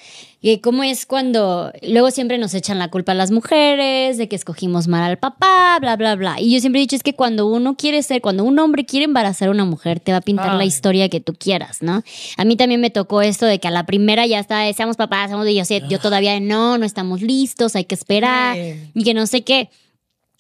[0.47, 4.37] y cómo es cuando luego siempre nos echan la culpa a las mujeres de que
[4.37, 6.39] escogimos mal al papá, bla, bla, bla.
[6.39, 9.07] Y yo siempre he dicho es que cuando uno quiere ser, cuando un hombre quiere
[9.07, 12.03] embarazar a una mujer, te va a pintar la historia que tú quieras, ¿no?
[12.37, 15.29] A mí también me tocó esto de que a la primera ya está, seamos papás,
[15.29, 18.59] seamos de yo, yo todavía no, no estamos listos, hay que esperar
[18.93, 19.71] y que no sé qué.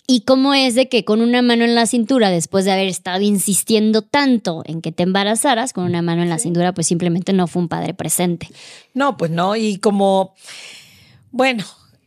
[0.07, 3.23] Y cómo es de que con una mano en la cintura, después de haber estado
[3.23, 7.47] insistiendo tanto en que te embarazaras, con una mano en la cintura, pues simplemente no
[7.47, 8.49] fue un padre presente.
[8.93, 9.57] No, pues no.
[9.57, 10.35] Y como,
[11.31, 11.65] bueno,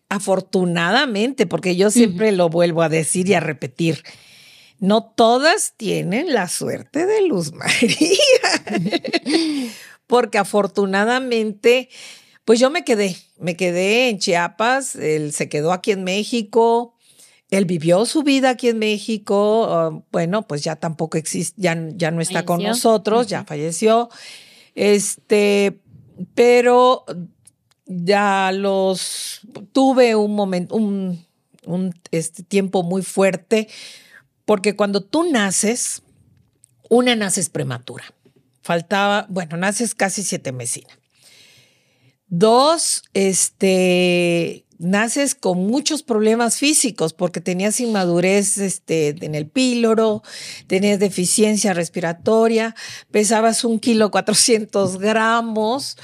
[0.10, 4.03] afortunadamente, porque yo siempre lo vuelvo a decir y a repetir,
[4.79, 7.97] no todas tienen la suerte de Luz María.
[10.07, 11.89] porque afortunadamente,
[12.45, 16.96] pues yo me quedé, me quedé en Chiapas, él se quedó aquí en México
[17.49, 22.12] él vivió su vida aquí en México, ah, bueno, pues ya tampoco existe, ya, ya
[22.12, 24.10] no está con nosotros, ya falleció.
[24.75, 25.79] Este,
[26.36, 27.05] pero
[27.86, 31.25] ya los tuve un momento, un,
[31.65, 33.69] un este, tiempo muy fuerte,
[34.45, 36.03] porque cuando tú naces,
[36.89, 38.05] una naces prematura.
[38.62, 40.89] Faltaba, bueno, naces casi siete mesina.
[42.27, 50.23] Dos, este, naces con muchos problemas físicos porque tenías inmadurez este, en el píloro,
[50.67, 52.75] tenías deficiencia respiratoria,
[53.11, 55.97] pesabas un kilo cuatrocientos gramos.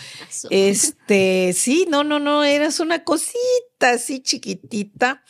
[0.49, 5.23] Este, sí, no, no, no, eras una cosita así chiquitita,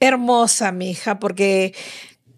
[0.00, 1.74] hermosa, mija, porque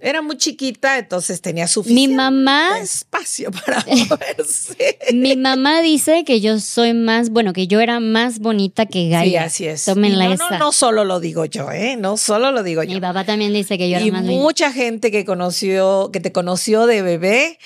[0.05, 4.99] era muy chiquita, entonces tenía suficiente mi mamá, espacio para moverse.
[5.15, 9.49] mi mamá dice que yo soy más, bueno, que yo era más bonita que Gaia.
[9.49, 9.85] Sí, así es.
[9.87, 10.51] Tómenla no, esa.
[10.51, 11.97] No, no solo lo digo yo, ¿eh?
[11.97, 12.95] No solo lo digo yo.
[12.95, 16.33] Mi papá también dice que yo era y más mucha gente que conoció, que te
[16.33, 17.59] conoció de bebé,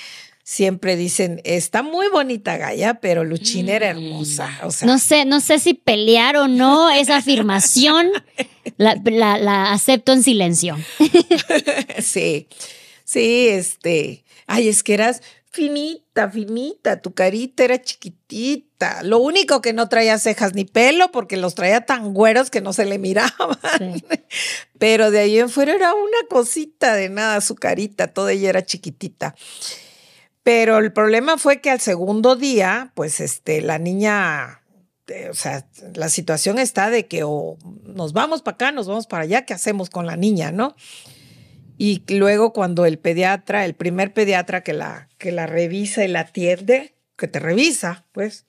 [0.50, 3.98] siempre dicen, está muy bonita Gaia, pero Luchina era Mm.
[3.98, 4.58] hermosa.
[4.62, 8.10] O sea, No sé, no sé si pelear o no esa afirmación.
[8.78, 10.74] La, la- la acepto en silencio.
[12.00, 12.48] sí,
[13.04, 19.02] sí, este, ay, es que eras finita, finita, tu carita era chiquitita.
[19.02, 22.72] Lo único que no traía cejas ni pelo porque los traía tan güeros que no
[22.72, 23.58] se le miraban.
[23.78, 24.02] Sí.
[24.78, 28.64] Pero de ahí en fuera era una cosita de nada, su carita, toda ella era
[28.64, 29.34] chiquitita.
[30.48, 34.62] Pero el problema fue que al segundo día, pues este, la niña,
[35.08, 39.06] eh, o sea, la situación está de que o nos vamos para acá, nos vamos
[39.06, 40.74] para allá, ¿qué hacemos con la niña, no?
[41.76, 46.20] Y luego cuando el pediatra, el primer pediatra que la, que la revisa y la
[46.20, 48.46] atiende, que te revisa, pues,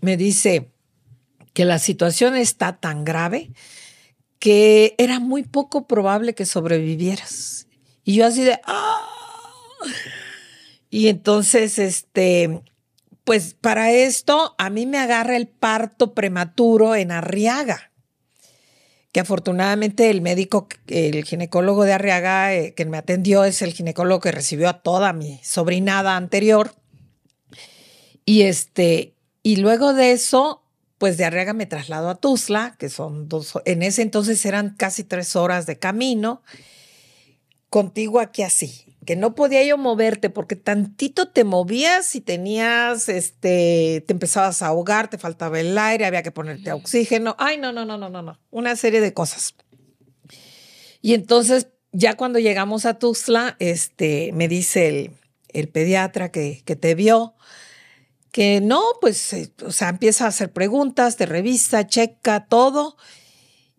[0.00, 0.72] me dice
[1.52, 3.52] que la situación está tan grave
[4.40, 7.68] que era muy poco probable que sobrevivieras.
[8.02, 9.12] Y yo así de, ¡ah!
[10.90, 12.62] Y entonces, este,
[13.26, 17.90] pues para esto a mí me agarra el parto prematuro en Arriaga,
[19.10, 24.20] que afortunadamente el médico, el ginecólogo de Arriaga eh, que me atendió es el ginecólogo
[24.20, 26.74] que recibió a toda mi sobrinada anterior.
[28.24, 30.62] Y este, y luego de eso,
[30.98, 35.02] pues de Arriaga me traslado a Tuzla, que son dos, en ese entonces eran casi
[35.02, 36.42] tres horas de camino,
[37.70, 44.04] contigo aquí así que no podía yo moverte porque tantito te movías y tenías, este,
[44.06, 47.34] te empezabas a ahogar, te faltaba el aire, había que ponerte oxígeno.
[47.38, 48.38] Ay, no, no, no, no, no, no.
[48.50, 49.54] Una serie de cosas.
[51.00, 55.10] Y entonces, ya cuando llegamos a Tuxtla, este, me dice el,
[55.48, 57.34] el pediatra que, que, te vio,
[58.32, 62.96] que no, pues, eh, o sea, empieza a hacer preguntas, te revisa, checa todo,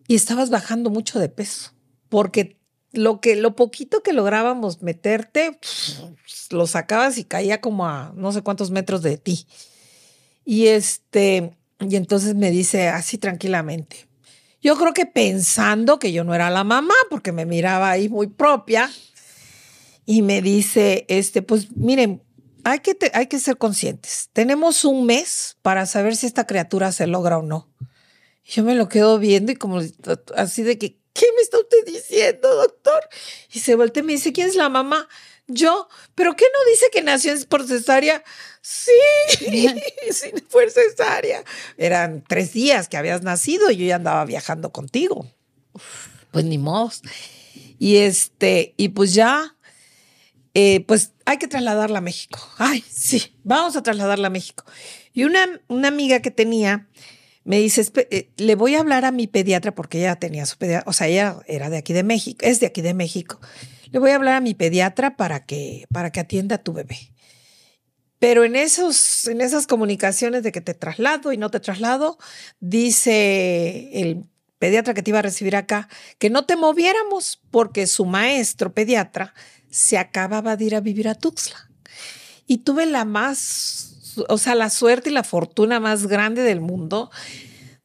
[0.06, 1.74] y estabas bajando mucho de peso,
[2.08, 2.57] porque
[2.98, 5.58] lo que lo poquito que lográbamos meterte,
[6.50, 9.46] lo sacabas y caía como a no sé cuántos metros de ti.
[10.44, 14.08] Y este, y entonces me dice así tranquilamente.
[14.60, 18.26] Yo creo que pensando que yo no era la mamá, porque me miraba ahí muy
[18.26, 18.90] propia,
[20.04, 22.22] y me dice, este, pues miren,
[22.64, 24.30] hay que, hay que ser conscientes.
[24.32, 27.68] Tenemos un mes para saber si esta criatura se logra o no.
[28.44, 29.80] yo me lo quedo viendo y como
[30.34, 33.00] así de que, ¿qué me está usted diciendo, doctor?
[33.52, 35.08] Y se voltea y me dice, ¿quién es la mamá?
[35.46, 38.22] Yo, ¿pero qué no dice que nació por cesárea?
[38.60, 38.92] Sí,
[40.12, 41.42] sí, fue cesárea.
[41.78, 45.26] Eran tres días que habías nacido y yo ya andaba viajando contigo.
[46.30, 46.90] Pues ni modo.
[47.78, 49.56] Y este, y pues ya,
[50.54, 52.38] eh, pues hay que trasladarla a México.
[52.58, 54.64] Ay, sí, vamos a trasladarla a México.
[55.14, 56.88] Y una, una amiga que tenía,
[57.44, 60.88] me dice, eh, le voy a hablar a mi pediatra porque ella tenía su pediatra,
[60.88, 63.40] o sea, ella era de aquí de México, es de aquí de México.
[63.90, 67.12] Le voy a hablar a mi pediatra para que, para que atienda a tu bebé.
[68.18, 72.18] Pero en, esos, en esas comunicaciones de que te traslado y no te traslado,
[72.60, 74.24] dice el
[74.58, 79.34] pediatra que te iba a recibir acá, que no te moviéramos porque su maestro pediatra
[79.70, 81.70] se acababa de ir a vivir a Tuxtla.
[82.46, 83.87] Y tuve la más
[84.28, 87.10] o sea, la suerte y la fortuna más grande del mundo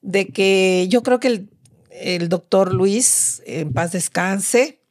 [0.01, 1.47] de que yo creo que
[1.91, 4.81] el, doctor Luis, en paz descanse,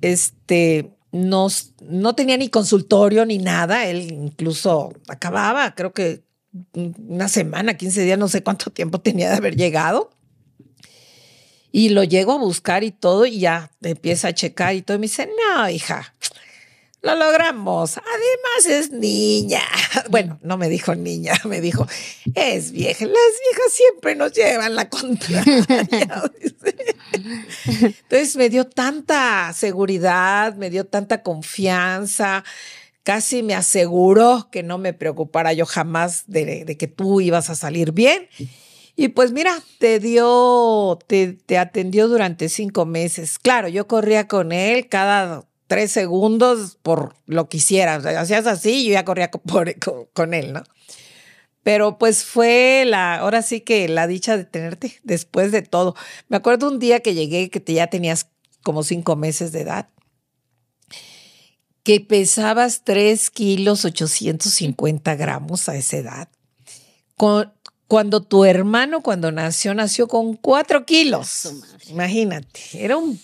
[0.00, 6.22] este, nos, no tenía ni consultorio ni nada, él incluso acababa, creo que
[6.72, 10.10] una semana, 15 días, no sé cuánto tiempo tenía de haber llegado.
[11.72, 14.96] Y lo llego a buscar y todo, y ya empieza a checar y todo.
[14.96, 16.14] Y me dice, no, hija,
[17.02, 17.96] lo logramos.
[17.96, 19.62] Además es niña.
[20.08, 21.86] Bueno, no me dijo niña, me dijo,
[22.34, 23.04] es vieja.
[23.04, 25.44] Las viejas siempre nos llevan la contraria.
[27.74, 32.44] Entonces me dio tanta seguridad, me dio tanta confianza,
[33.02, 37.92] casi me aseguró que no me preocupara yo jamás de, que tú ibas a salir
[37.92, 38.28] bien.
[38.96, 43.38] Y pues mira, te dio, te, te atendió durante cinco meses.
[43.38, 47.98] Claro, yo corría con él cada tres segundos por lo que hiciera.
[47.98, 50.64] O sea, hacías así y yo ya corría con, él, ¿no?
[51.62, 55.94] Pero pues fue la, ahora sí que la dicha de tenerte después de todo.
[56.28, 58.26] Me acuerdo un día que llegué que te, ya tenías
[58.64, 59.88] como cinco meses de edad,
[61.84, 66.28] que pesabas tres kilos 850 gramos a esa edad.
[67.86, 71.48] cuando tu hermano, cuando nació, nació con cuatro kilos.
[71.86, 73.20] Imagínate, era un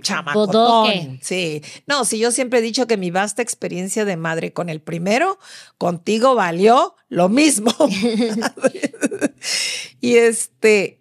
[0.00, 1.18] chamacotón.
[1.22, 1.62] Sí.
[1.86, 5.38] No, si yo siempre he dicho que mi vasta experiencia de madre con el primero,
[5.78, 7.74] contigo valió lo mismo.
[10.00, 10.98] y este.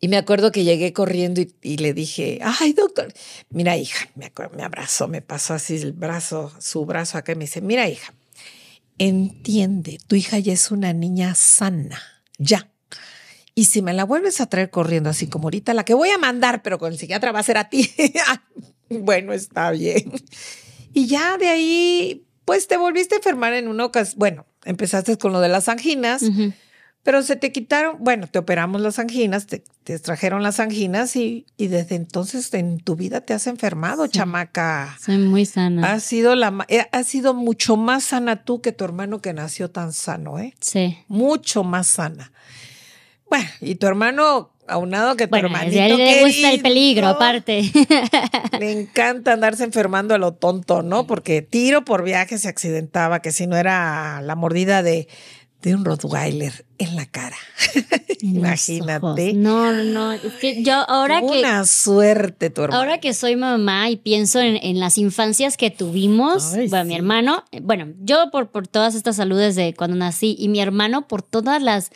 [0.00, 3.12] Y me acuerdo que llegué corriendo y, le dije, ay, doctor,
[3.50, 7.44] mira, hija, me, me abrazó, me pasó así el brazo, su brazo acá y me
[7.44, 8.12] dice, mira, hija,
[8.98, 12.02] entiende, tu hija ya es una niña sana,
[12.36, 12.71] ya
[13.54, 16.18] y si me la vuelves a traer corriendo así como ahorita, la que voy a
[16.18, 17.90] mandar, pero con el psiquiatra va a ser a ti.
[18.88, 20.12] bueno, está bien.
[20.94, 24.18] Y ya de ahí, pues te volviste a enfermar en una ocasión.
[24.18, 26.22] Bueno, empezaste con lo de las anginas,
[27.04, 31.46] Pero se te quitaron, bueno, te operamos las anginas, te, te extrajeron las anginas y,
[31.56, 34.12] y, desde entonces en tu vida te has enfermado, sí.
[34.12, 34.96] chamaca.
[35.04, 35.94] Soy muy sana.
[35.94, 39.68] Has sido, la, eh, has sido mucho más sana tú que tu hermano que nació
[39.68, 40.54] tan sano, ¿eh?
[40.60, 40.96] Sí.
[41.08, 42.30] Mucho más sana.
[43.32, 46.60] Bueno, y tu hermano, aunado que tu bueno, hermanito a él le querido, gusta el
[46.60, 47.62] peligro, aparte.
[48.60, 51.06] Le encanta andarse enfermando a lo tonto, ¿no?
[51.06, 55.08] Porque tiro por viaje se accidentaba, que si no era la mordida de,
[55.62, 57.38] de un Rottweiler en la cara.
[58.20, 59.32] Imagínate.
[59.32, 61.38] No, no, es que yo ahora Una que.
[61.38, 62.82] Una suerte, tu hermano.
[62.82, 66.88] Ahora que soy mamá y pienso en, en las infancias que tuvimos, Ay, bueno, sí.
[66.88, 71.08] mi hermano, bueno, yo por, por todas estas saludes de cuando nací y mi hermano
[71.08, 71.92] por todas las.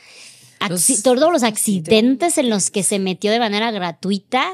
[0.69, 4.53] Los todos los accidentes en los que se metió de manera gratuita.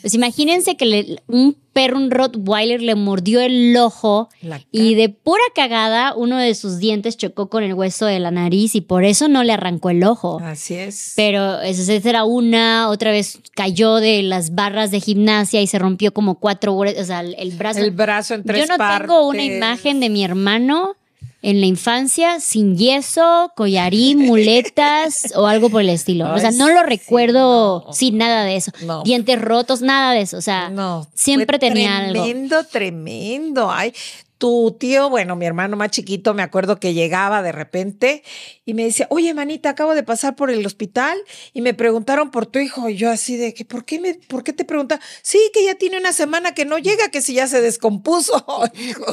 [0.00, 4.28] Pues imagínense que le- un perro, un Rottweiler, le mordió el ojo
[4.72, 8.74] y de pura cagada uno de sus dientes chocó con el hueso de la nariz
[8.74, 10.40] y por eso no le arrancó el ojo.
[10.42, 11.12] Así es.
[11.16, 16.12] Pero esa era una, otra vez cayó de las barras de gimnasia y se rompió
[16.12, 17.80] como cuatro, o sea, el, el brazo.
[17.80, 19.06] el brazo en tres Yo no partes.
[19.08, 20.94] tengo una imagen de mi hermano
[21.40, 26.32] en la infancia sin yeso, collarín, muletas o algo por el estilo.
[26.34, 27.92] o sea, no lo recuerdo no.
[27.92, 28.72] sin nada de eso.
[28.84, 29.02] No.
[29.02, 30.36] Dientes rotos, nada de eso.
[30.36, 32.24] O sea, No, siempre fue tenía algo.
[32.24, 33.70] Tremendo, tremendo.
[33.70, 33.92] Ay,
[34.38, 38.22] tu tío, bueno, mi hermano más chiquito, me acuerdo que llegaba de repente
[38.64, 41.18] y me decía, oye, manita, acabo de pasar por el hospital
[41.52, 42.88] y me preguntaron por tu hijo.
[42.88, 45.00] Y yo así de que, ¿por qué, me, ¿por qué te preguntan?
[45.22, 48.44] Sí, que ya tiene una semana que no llega, que si ya se descompuso.
[48.74, 49.04] Hijo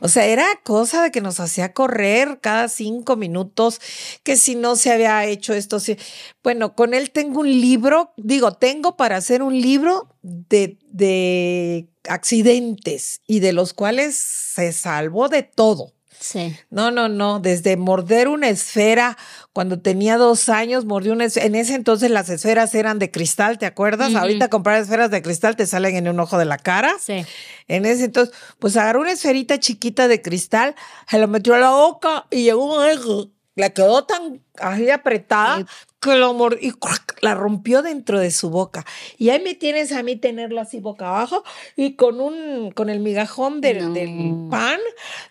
[0.00, 3.80] O sea, era cosa de que nos hacía correr cada cinco minutos,
[4.22, 5.98] que si no se había hecho esto, sí.
[6.42, 13.20] Bueno, con él tengo un libro, digo, tengo para hacer un libro de, de accidentes
[13.26, 15.92] y de los cuales se salvó de todo.
[16.18, 16.56] sí.
[16.70, 19.18] No, no, no, desde morder una esfera
[19.52, 21.46] cuando tenía dos años, mordió una esfera.
[21.46, 24.14] En ese entonces las esferas eran de cristal, ¿te acuerdas?
[24.14, 26.94] Ahorita comprar esferas de cristal te salen en un ojo de la cara.
[26.98, 27.26] Sí.
[27.68, 30.74] En ese entonces, pues agarró una esferita chiquita de cristal,
[31.06, 32.82] se lo metió a la boca y llegó un
[33.56, 35.64] Le quedó tan así apretada Sí.
[36.00, 36.72] que lo y
[37.22, 38.84] la rompió dentro de su boca.
[39.16, 41.44] Y ahí me tienes a mí tenerlo así boca abajo
[41.76, 43.92] y con un, con el migajón del, No.
[43.94, 44.80] del pan,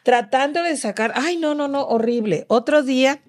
[0.03, 1.11] tratando de sacar.
[1.15, 2.45] Ay, no, no, no, horrible.
[2.47, 3.21] Otro día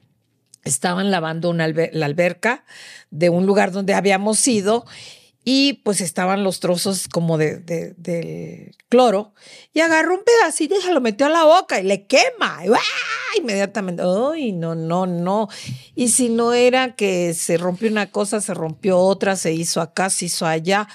[0.65, 2.65] estaban lavando una alber- la alberca
[3.11, 4.87] de un lugar donde habíamos ido
[5.45, 9.35] y pues estaban los trozos como de, de- del cloro
[9.73, 12.63] y agarró un pedacito y se lo metió a la boca y le quema.
[12.65, 12.79] Y, ¡ah!
[13.39, 15.49] Inmediatamente, ay, no, no, no.
[15.95, 20.09] Y si no era que se rompió una cosa, se rompió otra, se hizo acá,
[20.09, 20.89] se hizo allá.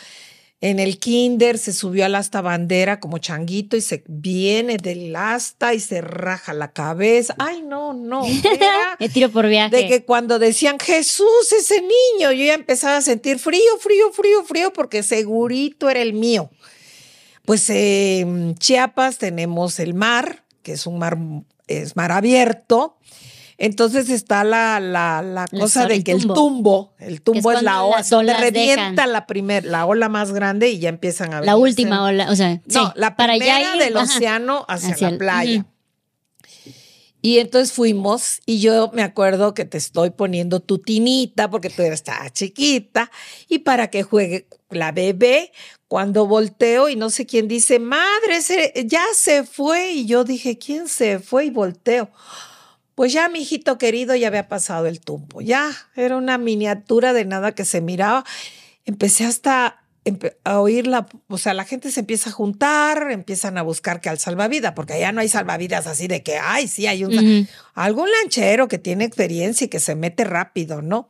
[0.62, 5.74] En el kinder se subió al asta bandera como changuito y se viene del asta
[5.74, 7.34] y se raja la cabeza.
[7.40, 8.26] Ay, no, no.
[9.00, 9.74] Me tiro por viaje.
[9.74, 14.44] de que cuando decían Jesús, ese niño, yo ya empezaba a sentir frío, frío, frío,
[14.44, 16.50] frío, porque segurito era el mío.
[17.46, 21.18] Pues en Chiapas tenemos el mar, que es un mar,
[21.68, 22.98] es mar abierto.
[23.62, 26.94] Entonces está la, la, la cosa de que el tumbo.
[26.98, 29.12] el tumbo es, la ola, olas revienta dejan.
[29.12, 32.36] la primer, la ola más grande y ya empiezan a la venirse- última ola, o
[32.38, 34.06] sea, no, sí, la para primera allá ir, del ajá.
[34.16, 35.66] océano hacia, Hacia la el- playa.
[37.22, 41.84] Y entonces fuimos y yo me acuerdo que te estoy poniendo tu tinita porque tú
[42.06, 43.12] tan chiquita
[43.50, 45.52] y para que juegue la bebé
[45.90, 49.92] cuando volteo y no sé quién dice, madre, ese ya se fue.
[49.92, 51.46] Y yo dije, ¿quién se fue?
[51.48, 52.10] Y volteo.
[53.00, 55.40] Pues ya, mi hijito querido, ya había pasado el tumbo.
[55.40, 58.26] Ya era una miniatura de nada que se miraba.
[58.84, 59.84] Empecé hasta
[60.44, 64.10] a oír la, o sea, la gente se empieza a juntar, empiezan a buscar que
[64.10, 68.10] al salvavidas, porque allá no hay salvavidas así de que, ay, sí, hay un, algún
[68.12, 71.08] lanchero que tiene experiencia y que se mete rápido, ¿no?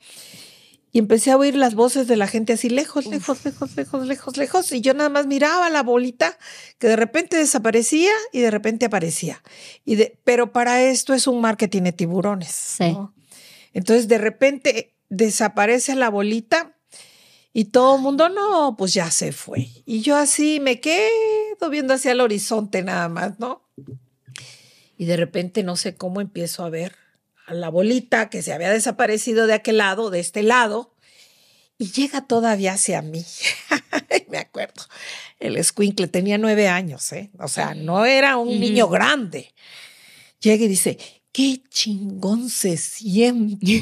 [0.92, 4.38] Y empecé a oír las voces de la gente así lejos, lejos, lejos, lejos, lejos,
[4.38, 4.72] lejos.
[4.72, 6.38] Y yo nada más miraba la bolita
[6.80, 9.44] que de repente desaparecía y de repente aparecía.
[9.86, 12.52] Y de, pero para esto es un mar que tiene tiburones.
[12.52, 12.92] Sí.
[12.92, 13.14] ¿no?
[13.74, 16.76] Entonces de repente desaparece la bolita
[17.54, 19.70] y todo el mundo, no, pues ya se fue.
[19.86, 23.64] Y yo así me quedo viendo hacia el horizonte nada más, ¿no?
[24.98, 26.96] Y de repente no sé cómo empiezo a ver
[27.52, 30.94] la bolita que se había desaparecido de aquel lado, de este lado,
[31.78, 33.26] y llega todavía hacia mí.
[34.30, 34.84] me acuerdo.
[35.40, 37.32] El escuincle tenía nueve años, ¿eh?
[37.40, 39.54] O sea, no era un niño grande.
[40.42, 40.98] Llega y dice,
[41.32, 43.82] qué chingón se siente.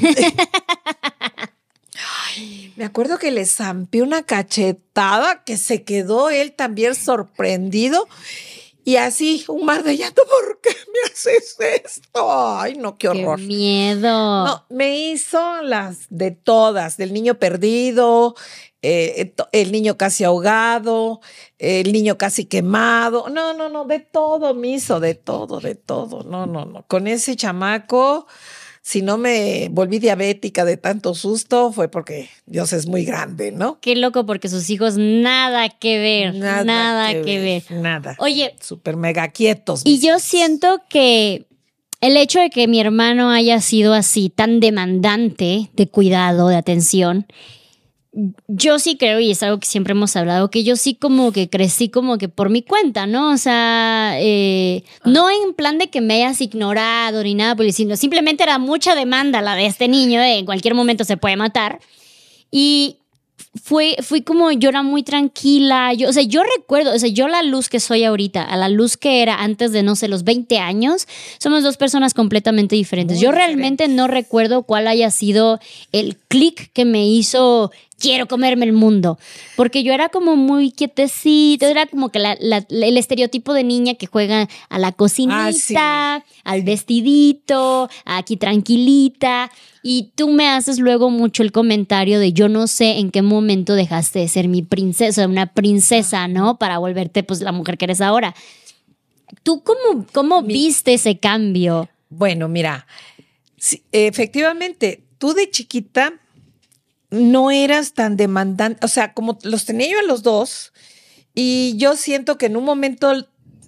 [2.28, 8.08] Ay, me acuerdo que le zampé una cachetada que se quedó él también sorprendido.
[8.88, 12.58] Y así, un mar de llanto, ¿por qué me haces esto?
[12.58, 13.38] Ay, no, qué horror.
[13.38, 14.46] Qué miedo.
[14.46, 18.34] No, me hizo las de todas, del niño perdido,
[18.80, 21.20] eh, el niño casi ahogado,
[21.58, 23.28] el niño casi quemado.
[23.28, 26.22] No, no, no, de todo me hizo, de todo, de todo.
[26.22, 26.86] No, no, no.
[26.86, 28.26] Con ese chamaco,
[28.88, 33.78] si no me volví diabética de tanto susto, fue porque Dios es muy grande, ¿no?
[33.82, 36.34] Qué loco, porque sus hijos nada que ver.
[36.34, 38.16] Nada, que, ver, Nada.
[38.18, 38.56] Oye.
[38.62, 39.82] Súper mega quietos.
[39.84, 41.44] Y yo siento que
[42.00, 47.26] el hecho de que mi hermano haya sido así, tan demandante de cuidado, de atención,
[48.48, 51.48] yo sí creo, y es algo que siempre hemos hablado, que yo sí como que
[51.48, 53.30] crecí como que por mi cuenta, ¿no?
[53.30, 58.42] O sea, eh, no en plan de que me hayas ignorado ni nada, sino simplemente
[58.42, 61.80] era mucha demanda la de este niño, en cualquier momento se puede matar.
[62.50, 62.96] Y
[63.62, 67.28] fue, fui como, yo era muy tranquila, yo, o sea, yo recuerdo, o sea, yo
[67.28, 70.24] la luz que soy ahorita, a la luz que era antes de, no sé, los
[70.24, 71.06] 20 años,
[71.38, 73.20] somos dos personas completamente diferentes.
[73.20, 75.60] yo realmente no recuerdo cuál haya sido
[75.92, 79.18] el clic que me hizo quiero comerme el mundo.
[79.56, 84.48] Porque yo era como muy quietecito, era como que el estereotipo de niña que juega
[84.68, 89.50] a la cocinita, ah, al vestidito, aquí tranquilita.
[89.82, 93.74] Y tú me haces luego mucho el comentario de yo no sé en qué momento
[93.74, 96.58] dejaste de ser mi princesa, una princesa, ¿no?
[96.58, 98.34] Para volverte pues la mujer que eres ahora.
[99.42, 101.88] ¿Tú cómo, cómo viste ese cambio?
[102.08, 102.86] Bueno, mira,
[103.92, 106.14] efectivamente, tú de chiquita
[107.10, 110.72] no eras tan demandante, o sea, como los tenía yo a los dos,
[111.34, 113.12] y yo siento que en un momento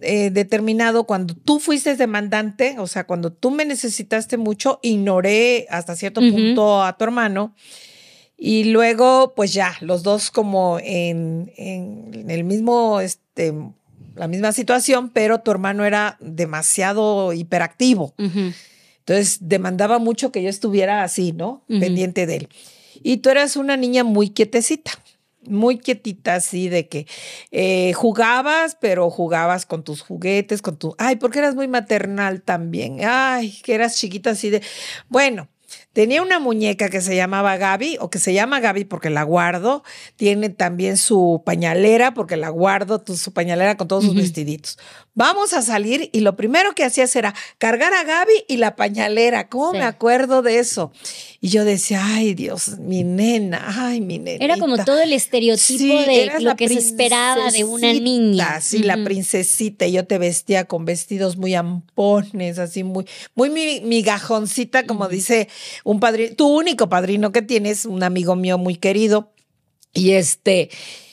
[0.03, 5.95] eh, determinado, cuando tú fuiste demandante, o sea, cuando tú me necesitaste mucho, ignoré hasta
[5.95, 7.55] cierto punto a tu hermano.
[8.36, 13.53] Y luego, pues ya, los dos como en, en, el mismo, este,
[14.16, 18.14] la misma situación, pero tu hermano era demasiado hiperactivo.
[18.16, 21.62] Entonces, demandaba mucho que yo estuviera así, ¿no?
[21.68, 22.49] Pendiente de él.
[23.03, 24.92] Y tú eras una niña muy quietecita,
[25.42, 27.07] muy quietita, así de que
[27.51, 30.94] eh, jugabas, pero jugabas con tus juguetes, con tu...
[30.98, 32.98] Ay, porque eras muy maternal también.
[33.05, 34.62] Ay, que eras chiquita así de...
[35.09, 35.48] Bueno,
[35.93, 39.82] Tenía una muñeca que se llamaba Gaby, o que se llama Gaby porque la guardo.
[40.14, 44.78] Tiene también su pañalera, porque la guardo, su pañalera con todos sus vestiditos.
[45.14, 49.49] Vamos a salir y lo primero que hacías era cargar a Gaby y la pañalera.
[49.49, 50.93] ¿Cómo me acuerdo de eso?
[51.41, 54.45] Y yo decía, ay Dios, mi nena, ay mi nena.
[54.45, 58.61] Era como todo el estereotipo de lo que se esperaba de una niña.
[58.61, 59.86] Sí, la princesita.
[59.86, 65.49] Y yo te vestía con vestidos muy ampones, así muy, muy migajoncita, como dice
[65.85, 69.33] un padrino, tu único padrino que tienes, un amigo mío muy querido.
[69.93, 70.70] Y este,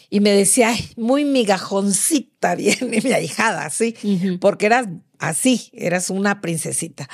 [0.10, 3.96] y me decía, Ay, muy migajoncita, bien, mi ahijada, ¿sí?
[4.40, 4.88] Porque eras
[5.20, 7.10] así, eras una princesita.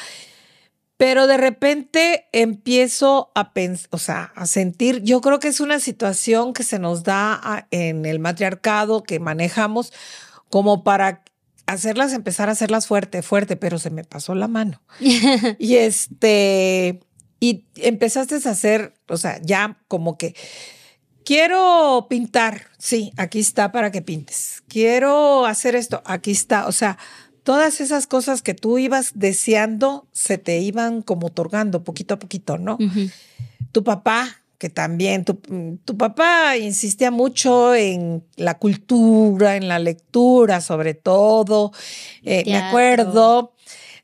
[0.97, 5.80] Pero de repente empiezo a pensar, o sea, a sentir, yo creo que es una
[5.80, 9.91] situación que se nos da en el matriarcado que manejamos
[10.49, 11.24] como para
[11.66, 14.82] hacerlas, empezar a hacerlas fuerte, fuerte, pero se me pasó la mano.
[15.60, 16.99] y este,
[17.44, 20.34] y empezaste a hacer, o sea, ya como que
[21.26, 24.64] quiero pintar, sí, aquí está para que pintes.
[24.70, 26.68] Quiero hacer esto, aquí está.
[26.68, 26.98] O sea,
[27.44, 32.58] todas esas cosas que tú ibas deseando se te iban como otorgando poquito a poquito,
[32.58, 32.78] ¿no?
[33.74, 35.41] Tu papá, que también, tu,
[35.84, 41.74] tu, papá insistía mucho en la cultura, en la lectura, sobre todo.
[42.24, 43.54] Eh, me acuerdo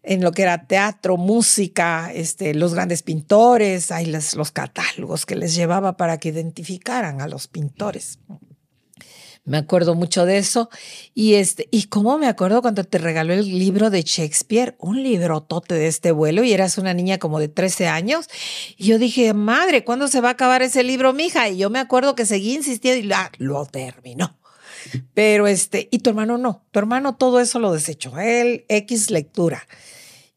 [0.03, 5.55] en lo que era teatro, música, este, los grandes pintores, hay los, catálogos que les
[5.55, 8.19] llevaba para que identificaran a los pintores.
[9.45, 10.69] Me acuerdo mucho de eso.
[11.15, 15.73] Y, este, y cómo me acuerdo cuando te regaló el libro de Shakespeare, un librotote
[15.73, 18.27] de este vuelo, y eras una niña como de 13 años.
[18.77, 21.49] Y yo dije, madre, ¿cuándo se va a acabar ese libro, mija?
[21.49, 23.05] Y yo me acuerdo que seguí insistiendo
[23.39, 24.38] y lo terminó.
[25.13, 29.67] Pero este, y tu hermano no, tu hermano todo eso lo desechó, él X lectura.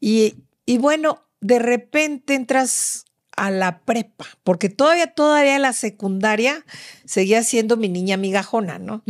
[0.00, 0.34] Y,
[0.66, 3.04] y bueno, de repente entras
[3.36, 6.64] a la prepa, porque todavía, todavía la secundaria
[7.04, 9.02] seguía siendo mi niña migajona, ¿no?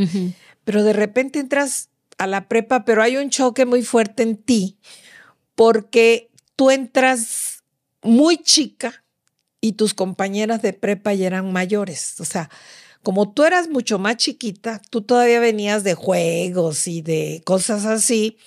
[0.65, 4.79] Pero de repente entras a la prepa, pero hay un choque muy fuerte en ti,
[5.55, 7.65] porque tú entras
[8.03, 9.05] muy chica
[9.61, 12.49] y tus compañeras de prepa ya eran mayores, o sea,
[13.03, 18.39] como tú eras mucho más chiquita, tú todavía venías de juegos y de cosas así,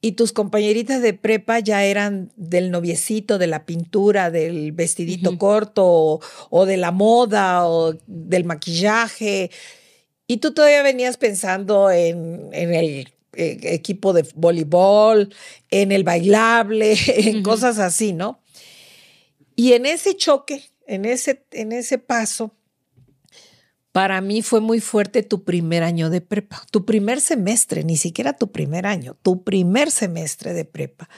[0.00, 6.20] y tus compañeritas de prepa ya eran del noviecito, de la pintura, del vestidito corto,
[6.50, 9.50] o, de la moda, o del maquillaje,
[10.28, 15.34] y tú todavía venías pensando en, en el eh, equipo de voleibol,
[15.70, 18.40] en el bailable, en cosas así, ¿no?
[19.56, 22.52] Y en ese choque, en ese, en ese paso,
[23.96, 28.34] para mí fue muy fuerte tu primer año de prepa, tu primer semestre, ni siquiera
[28.34, 31.08] tu primer año, tu primer semestre de prepa,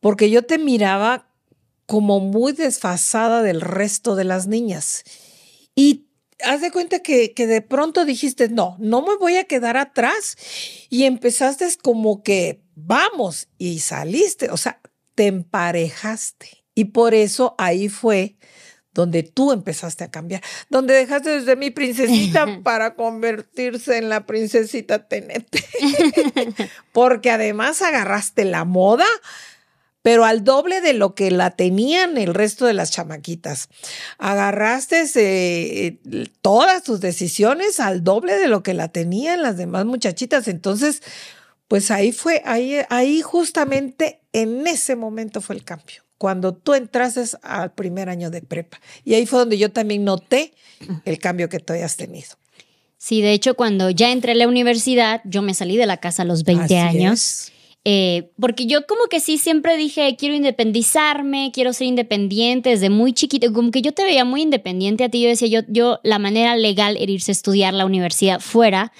[0.00, 1.30] porque yo te miraba
[1.86, 5.02] como muy desfasada del resto de las niñas.
[5.74, 6.08] Y
[6.44, 10.36] haz de cuenta que, que, de pronto dijiste, no, no me voy a quedar atrás.
[10.90, 14.78] Y empezaste como que, vamos, y saliste, o sea,
[15.14, 16.64] te emparejaste.
[16.74, 18.36] Y por eso ahí fue
[18.92, 25.06] donde tú empezaste a cambiar, donde dejaste desde mi princesita para convertirse en la princesita
[25.06, 25.64] tenete,
[26.92, 29.06] porque además agarraste la moda,
[30.02, 33.68] pero al doble de lo que la tenían el resto de las chamaquitas.
[34.18, 35.98] Agarraste eh,
[36.40, 41.02] todas tus decisiones al doble de lo que la tenían las demás muchachitas, entonces,
[41.68, 47.24] pues ahí fue, ahí, ahí justamente en ese momento fue el cambio cuando tú entraste
[47.40, 48.78] al primer año de prepa.
[49.06, 50.52] Y ahí fue donde yo también noté
[51.06, 52.28] el cambio que tú hayas tenido.
[52.98, 56.20] Sí, de hecho, cuando ya entré a la universidad, yo me salí de la casa
[56.20, 57.50] a los 20 años.
[57.86, 63.14] Eh, porque yo como que sí siempre dije, quiero independizarme, quiero ser independiente desde muy
[63.14, 66.18] chiquito, como que yo te veía muy independiente a ti, yo decía, yo, yo la
[66.18, 68.92] manera legal era irse a estudiar la universidad fuera,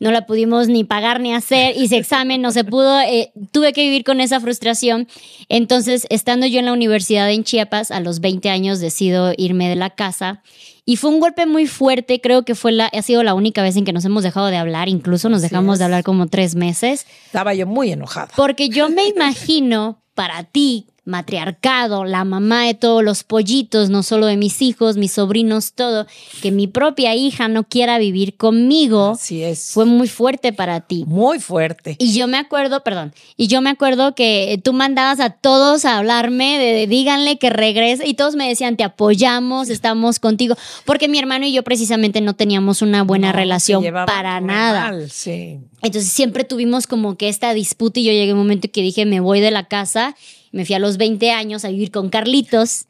[0.00, 3.82] no la pudimos ni pagar ni hacer, hice examen, no se pudo, eh, tuve que
[3.82, 5.08] vivir con esa frustración.
[5.48, 9.76] Entonces, estando yo en la universidad en Chiapas, a los 20 años decido irme de
[9.76, 10.42] la casa
[10.88, 13.76] y fue un golpe muy fuerte, creo que fue la, ha sido la única vez
[13.76, 17.06] en que nos hemos dejado de hablar, incluso nos dejamos de hablar como tres meses.
[17.26, 18.30] Estaba yo muy enojada.
[18.34, 24.26] Porque yo me imagino para ti matriarcado, la mamá de todos los pollitos, no solo
[24.26, 26.06] de mis hijos, mis sobrinos, todo,
[26.42, 29.70] que mi propia hija no quiera vivir conmigo, Así es.
[29.72, 31.04] fue muy fuerte para ti.
[31.06, 31.96] Muy fuerte.
[31.98, 35.98] Y yo me acuerdo, perdón, y yo me acuerdo que tú mandabas a todos a
[35.98, 41.18] hablarme de, díganle que regrese y todos me decían, te apoyamos, estamos contigo, porque mi
[41.18, 44.92] hermano y yo precisamente no teníamos una buena relación para nada.
[45.08, 45.58] sí.
[45.80, 49.06] Entonces siempre tuvimos como que esta disputa y yo llegué a un momento que dije,
[49.06, 50.16] me voy de la casa
[50.58, 52.86] me fui a los 20 años a vivir con Carlitos.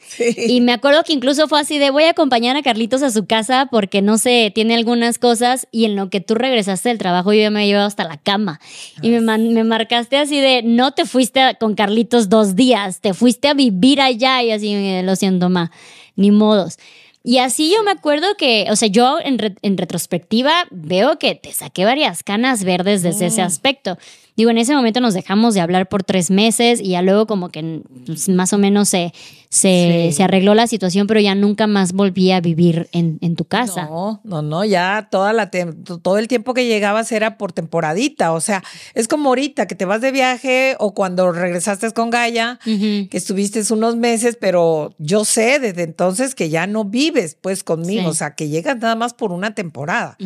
[0.49, 3.27] Y me acuerdo que incluso fue así de voy a acompañar a Carlitos a su
[3.27, 7.35] casa porque no sé, tiene algunas cosas y en lo que tú regresaste del trabajo
[7.35, 8.59] yo ya me he llevado hasta la cama.
[9.03, 13.49] Y me, me marcaste así de no te fuiste con Carlitos dos días, te fuiste
[13.49, 15.71] a vivir allá y así, lo siento, ma,
[16.17, 16.79] ni modos.
[17.23, 21.85] Y así yo me acuerdo que, o sea, yo en, retrospectiva veo que te saqué
[21.85, 23.47] varias canas verdes desde ese mm.
[23.47, 23.99] aspecto.
[24.39, 27.49] Digo, en ese momento nos dejamos de hablar por tres meses y ya luego como
[27.49, 29.13] que pues, más o menos se,
[29.49, 33.87] se, arregló la situación, pero ya nunca más volví a vivir en, tu casa.
[33.87, 38.41] No, no, no, ya toda la todo el tiempo que llegabas era por temporadita, o
[38.41, 38.63] sea,
[38.95, 43.61] es como ahorita que te vas de viaje o cuando regresaste con Gaia, que estuviste
[43.73, 48.37] unos meses, pero yo sé desde entonces que ya no vives pues conmigo, o sea,
[48.37, 50.17] que llegas nada más por una temporada.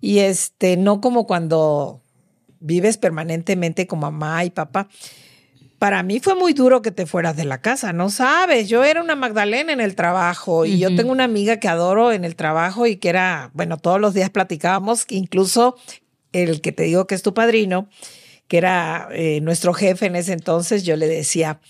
[0.00, 2.02] Y este, no como cuando
[2.66, 4.88] vives permanentemente con mamá y papá.
[5.78, 9.02] Para mí fue muy duro que te fueras de la casa, no sabes, yo era
[9.02, 12.86] una Magdalena en el trabajo y yo tengo una amiga que adoro en el trabajo
[12.86, 15.76] y que era, bueno, todos los días platicábamos, incluso
[16.32, 17.88] el que te digo que es tu padrino,
[18.48, 21.60] que era eh, nuestro jefe en ese entonces, yo le decía,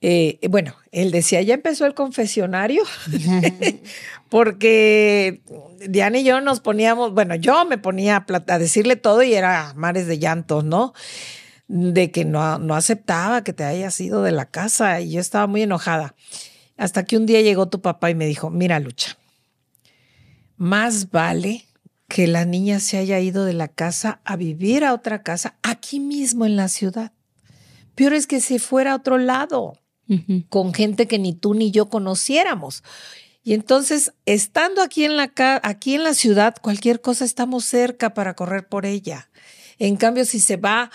[0.00, 2.84] eh, bueno, él decía, ya empezó el confesionario,
[4.34, 5.42] porque
[5.88, 10.08] Diana y yo nos poníamos, bueno, yo me ponía a, decirle todo y era mares
[10.08, 10.92] de llantos, ¿no?
[11.68, 15.46] De que no, no aceptaba que te hayas ido de la casa y yo estaba
[15.46, 16.16] muy enojada.
[16.76, 19.16] Hasta que un día llegó tu papá y me dijo, mira, Lucha,
[20.56, 21.66] más vale
[22.08, 26.00] que la niña se haya ido de la casa a vivir a otra casa aquí
[26.00, 27.12] mismo en la ciudad.
[27.94, 29.74] Peor es que se fuera a otro lado
[30.48, 32.82] con gente que ni tú ni yo conociéramos.
[33.44, 35.30] Y entonces, estando aquí en la
[35.62, 39.28] aquí en la ciudad, cualquier cosa estamos cerca para correr por ella.
[39.78, 40.90] En cambio, si se va,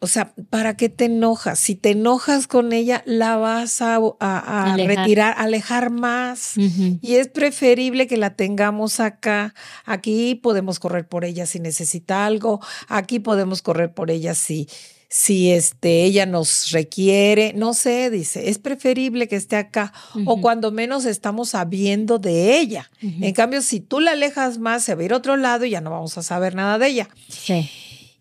[0.00, 1.60] o sea, ¿para qué te enojas?
[1.60, 4.96] Si te enojas con ella, la vas a, alejar.
[4.96, 6.54] retirar, alejar más.
[6.56, 9.54] Y es preferible que la tengamos acá.
[9.84, 12.60] Aquí podemos correr por ella si necesita algo.
[12.88, 14.68] Aquí podemos correr por ella si
[15.08, 19.92] si este, ella nos requiere, no sé, dice, es preferible que esté acá
[20.26, 22.90] o cuando menos estamos sabiendo de ella.
[23.00, 25.70] En cambio, si tú la alejas más, se va a ir a otro lado y
[25.70, 27.08] ya no vamos a saber nada de ella.
[27.28, 27.70] Sí.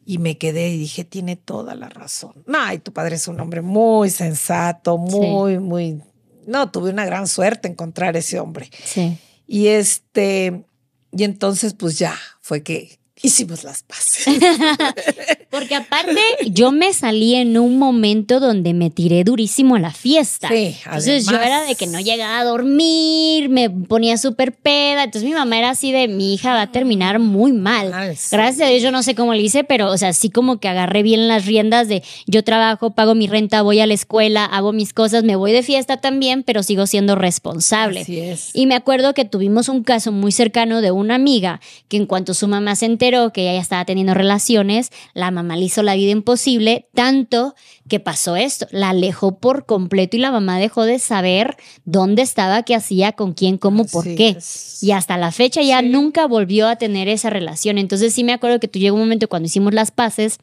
[0.05, 2.31] Y me quedé y dije, tiene toda la razón.
[2.53, 6.01] Ay, tu padre es un hombre muy sensato, muy, muy...
[6.45, 8.69] No, tuve una gran suerte encontrar ese hombre.
[8.85, 9.17] Sí.
[9.45, 10.63] Y este,
[11.11, 14.27] y entonces pues ya fue que hicimos las paces.
[15.49, 20.49] Porque aparte, yo me salí en un momento donde me tiré durísimo a la fiesta.
[20.49, 25.03] Sí, Entonces yo era de que no llegaba a dormir, me ponía súper peda.
[25.03, 27.91] Entonces mi mamá era así de mi hija va a terminar muy mal.
[27.93, 28.27] Ay, sí.
[28.31, 30.67] Gracias a Dios yo no sé cómo le hice, pero o sea, sí como que
[30.67, 34.73] agarré bien las riendas de yo trabajo, pago mi renta, voy a la escuela, hago
[34.73, 38.01] mis cosas, me voy de fiesta también, pero sigo siendo responsable.
[38.01, 38.51] Así es.
[38.53, 42.33] Y me acuerdo que tuvimos un caso muy cercano de una amiga que en cuanto
[42.33, 45.95] su mamá se enteró que ella ya estaba teniendo relaciones, la mamá le hizo la
[45.95, 47.55] vida imposible, tanto
[47.87, 51.55] que pasó esto, la alejó por completo y la mamá dejó de saber
[51.85, 54.35] dónde estaba, qué hacía, con quién, cómo, por qué.
[54.37, 54.83] es.
[54.83, 55.87] Y hasta la fecha ya Sí.
[55.89, 57.77] nunca volvió a tener esa relación.
[57.77, 60.39] Entonces sí me acuerdo que tú llegó un momento cuando hicimos las paces,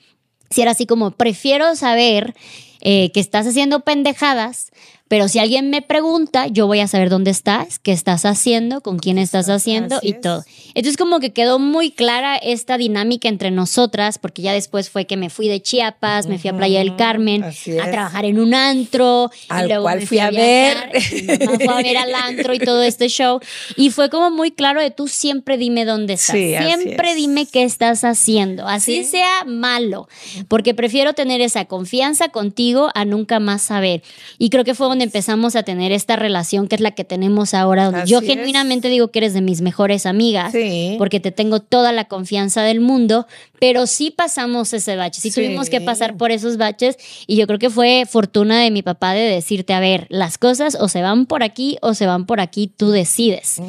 [0.51, 2.35] si era así como, prefiero saber
[2.81, 4.71] eh, que estás haciendo pendejadas,
[5.15, 8.99] pero si alguien me pregunta, yo voy a saber dónde estás, qué estás haciendo, con
[8.99, 10.21] quién estás haciendo así y es.
[10.21, 10.45] todo.
[10.75, 15.17] Entonces como que quedó muy clara esta dinámica entre nosotras, porque ya después fue que
[15.17, 19.31] me fui de Chiapas, me fui a Playa del Carmen a trabajar en un antro,
[19.49, 21.39] Al y luego cual me fui a viajar, ver.
[21.39, 23.39] mamá fue a ver al antro y todo este show.
[23.77, 27.17] Y fue como muy claro de tú siempre dime dónde estás, Sí, siempre es.
[27.17, 29.11] dime qué estás haciendo, así Sí.
[29.13, 30.09] sea malo,
[30.49, 34.03] porque prefiero tener esa confianza contigo a nunca más saber.
[34.39, 37.55] Y creo que fue donde empezamos a tener esta relación que es la que tenemos
[37.55, 38.25] ahora, donde yo es.
[38.27, 40.97] genuinamente digo que eres de mis mejores amigas, Sí.
[40.99, 43.27] porque te tengo toda la confianza del mundo,
[43.61, 45.41] pero sí pasamos ese bache, sí, Sí.
[45.41, 46.97] tuvimos que pasar por esos baches
[47.27, 50.77] y yo creo que fue fortuna de mi papá de decirte, a ver, las cosas
[50.81, 53.61] o se van por aquí o se van por aquí, tú decides.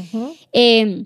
[0.53, 1.05] Eh,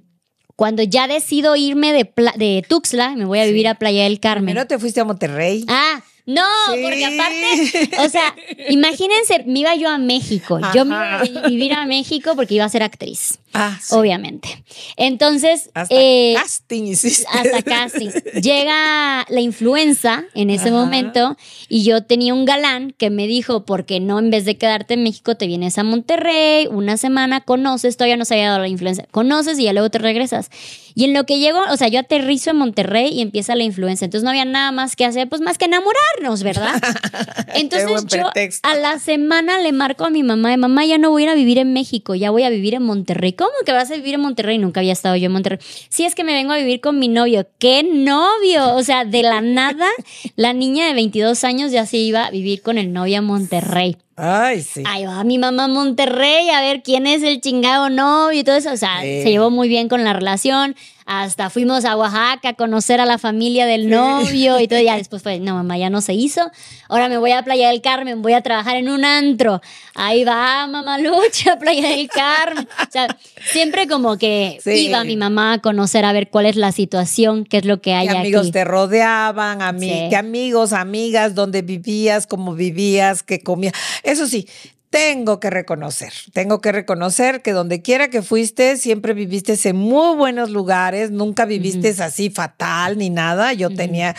[0.56, 4.48] cuando ya decido irme de, de Tuxtla, me voy a vivir a Playa del Carmen.
[4.54, 5.64] Primero te fuiste a Monterrey.
[5.70, 6.02] Ah,
[6.36, 6.82] no, Sí.
[6.84, 8.36] porque aparte, o sea,
[8.70, 10.60] imagínense, me iba yo a México.
[10.74, 13.96] Yo me iba a vi- vivir a México porque iba a ser actriz, Ah, sí.
[13.96, 14.64] obviamente.
[14.96, 17.26] Entonces, Hasta eh, casting hiciste.
[17.32, 18.10] hasta casting.
[18.42, 20.78] Llega la influenza en ese Ajá.
[20.78, 21.38] momento
[21.68, 24.94] y yo tenía un galán que me dijo, ¿por qué no en vez de quedarte
[24.96, 28.68] en México te vienes a Monterrey una semana, conoces, todavía no se había dado la
[28.68, 30.50] influenza, conoces y ya luego te regresas.
[30.96, 34.06] Y en lo que llego, o sea, yo aterrizo en Monterrey y empieza la influenza,
[34.06, 36.74] entonces no había nada más que hacer, pues más que enamorarnos, ¿verdad?
[37.54, 38.68] Entonces yo pretexto.
[38.68, 41.30] a la semana le marco a mi mamá, de mamá, ya no voy a ir
[41.30, 43.34] a vivir en México, ya voy a vivir en Monterrey.
[43.40, 44.58] ¿Cómo que vas a vivir en Monterrey?
[44.58, 45.60] Nunca había estado yo en Monterrey.
[45.88, 47.48] Sí, es que me vengo a vivir con mi novio.
[47.58, 48.76] ¿Qué novio?
[48.76, 49.88] O sea, de la nada,
[50.36, 53.96] la niña de 22 años ya se iba a vivir con el novio a Monterrey.
[54.20, 54.84] Ay, sí.
[54.86, 58.56] Ahí va mi mamá a Monterrey a ver quién es el chingado novio y todo
[58.56, 58.72] eso.
[58.72, 59.24] O sea, Sí.
[59.24, 60.76] se llevó muy bien con la relación.
[61.12, 64.80] Hasta fuimos a Oaxaca a conocer a la familia del novio y todo.
[64.80, 66.52] Ya después fue, no, mamá, ya no se hizo.
[66.88, 69.60] Ahora me voy a Playa del Carmen, voy a trabajar en un antro.
[69.96, 72.68] Ahí va, mamá Lucha, Playa del Carmen.
[72.88, 73.08] O sea,
[73.52, 74.86] siempre como que Sí.
[74.88, 77.96] iba mi mamá a conocer a ver cuál es la situación, qué es lo que
[77.96, 78.52] hay ¿Qué amigos aquí.
[78.52, 79.64] te rodeaban?
[79.64, 80.06] Ami Sí.
[80.12, 81.34] ¿Qué amigos, amigas?
[81.34, 82.28] ¿Dónde vivías?
[82.28, 83.24] ¿Cómo vivías?
[83.24, 83.74] ¿Qué comías?
[84.10, 84.48] Eso sí,
[84.90, 90.16] tengo que reconocer, tengo que reconocer que donde quiera que fuiste, siempre viviste en muy
[90.16, 93.54] buenos lugares, nunca viviste así fatal ni nada.
[93.54, 94.16] Yo tenía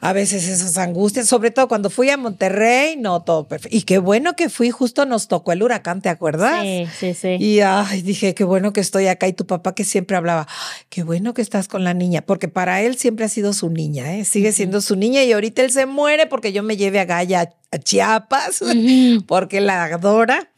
[0.00, 3.76] a veces esas angustias, sobre todo cuando fui a Monterrey, no, todo perfecto.
[3.76, 6.62] Y qué bueno que fui, justo nos tocó el huracán, ¿te acuerdas?
[6.62, 7.36] Sí, sí, sí.
[7.38, 9.28] Y ay, dije, qué bueno que estoy acá.
[9.28, 12.48] Y tu papá que siempre hablaba, "Ay, qué bueno que estás con la niña, porque
[12.48, 14.24] para él siempre ha sido su niña, ¿eh?
[14.24, 17.52] sigue siendo su niña y ahorita él se muere porque yo me lleve a Gaya
[17.72, 18.62] a Chiapas,
[19.26, 20.50] porque la adora.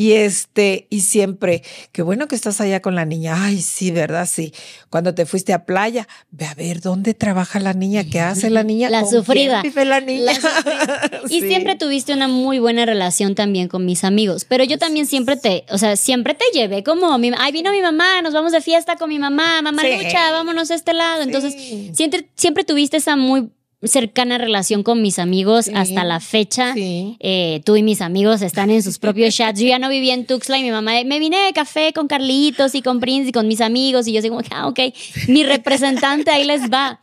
[0.00, 3.34] Y este, y siempre, qué bueno que estás allá con la niña.
[3.36, 4.28] Ay, sí, ¿verdad?
[4.32, 4.52] Sí.
[4.90, 8.62] Cuando te fuiste a playa, ve a ver dónde trabaja la niña, qué hace la
[8.62, 8.90] niña.
[8.90, 9.60] La ¿Con quién sufrida.
[9.62, 10.22] vive la niña.
[10.26, 11.10] La sufrida.
[11.28, 11.48] Y Sí.
[11.48, 14.44] siempre tuviste una muy buena relación también con mis amigos.
[14.44, 17.82] Pero yo también siempre te, o sea, siempre te llevé como, mi, ay, vino mi
[17.82, 19.88] mamá, nos vamos de fiesta con mi mamá, mamá Sí.
[20.04, 21.22] lucha, vámonos a este lado.
[21.22, 21.90] Entonces, Sí.
[21.92, 23.50] siempre, siempre tuviste esa muy
[23.82, 25.72] cercana relación con mis amigos Sí.
[25.74, 26.74] hasta la fecha.
[26.74, 27.16] Sí.
[27.20, 29.60] Eh, tú y mis amigos están en sus propios chats.
[29.60, 32.74] Yo ya no vivía en Tuxtla y mi mamá, me vine de café con Carlitos
[32.74, 34.08] y con Prince y con mis amigos.
[34.08, 34.80] Y yo así como, ah, ok,
[35.28, 37.00] mi representante ahí les va.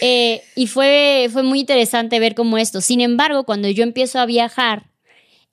[0.00, 2.80] Eh, y fue, fue muy interesante ver cómo esto.
[2.80, 4.84] Sin embargo, cuando yo empiezo a viajar,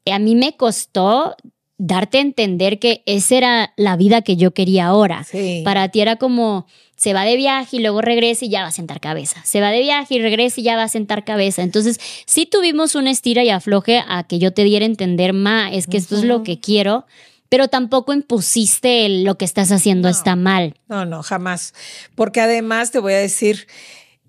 [0.06, 1.36] eh, a mí me costó
[1.80, 5.24] darte a entender que esa era la vida que yo quería ahora.
[5.24, 5.62] Sí.
[5.64, 6.66] Para ti era como,
[6.98, 9.40] se va de viaje y luego regresa y ya va a sentar cabeza.
[9.46, 11.62] Se va de viaje y regresa y ya va a sentar cabeza.
[11.62, 15.72] Entonces, sí tuvimos una estira y afloje a que yo te diera a entender, ma,
[15.72, 17.06] es que esto es lo que quiero,
[17.50, 20.12] pero tampoco impusiste el, lo que estás haciendo No.
[20.12, 20.74] está mal.
[20.90, 21.74] No, no, jamás.
[22.16, 23.68] Porque además te voy a decir,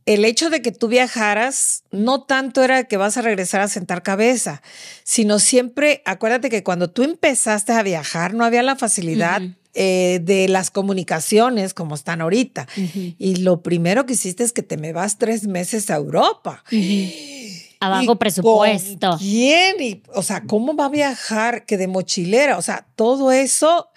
[0.04, 4.02] el hecho de que tú viajaras no tanto era que vas a regresar a sentar
[4.02, 4.62] cabeza,
[5.04, 9.42] sino siempre, acuérdate que cuando tú empezaste a viajar no había la facilidad.
[9.74, 12.66] Eh, de las comunicaciones como están ahorita.
[13.18, 16.64] Y lo primero que hiciste es que te me vas tres meses a Europa.
[17.80, 19.16] Abajo presupuesto.
[19.18, 19.80] ¿Quién?
[19.80, 22.58] Y, o sea, ¿cómo va a viajar que de mochilera?
[22.58, 23.88] O sea, todo eso.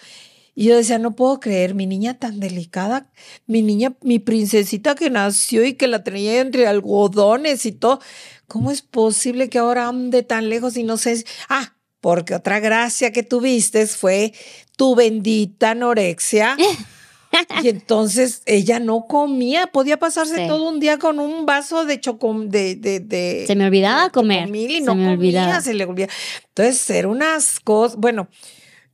[0.54, 3.10] Y yo decía, no puedo creer, mi niña tan delicada,
[3.48, 8.02] mi niña, mi princesita que nació y que la tenía entre algodones y todo.
[8.48, 11.24] ¿Cómo es posible que ahora ande tan lejos y no sé?
[11.50, 14.34] Ah, porque otra gracia que tuviste fue
[14.82, 16.58] tu bendita anorexia.
[17.62, 22.50] Y entonces ella no comía, podía pasarse todo un día con un vaso de chocom
[22.50, 24.50] de, de, Se me olvidaba comer.
[24.56, 26.12] Y no comía, se le olvidaba.
[26.48, 28.28] Entonces, ser unas cosas, bueno,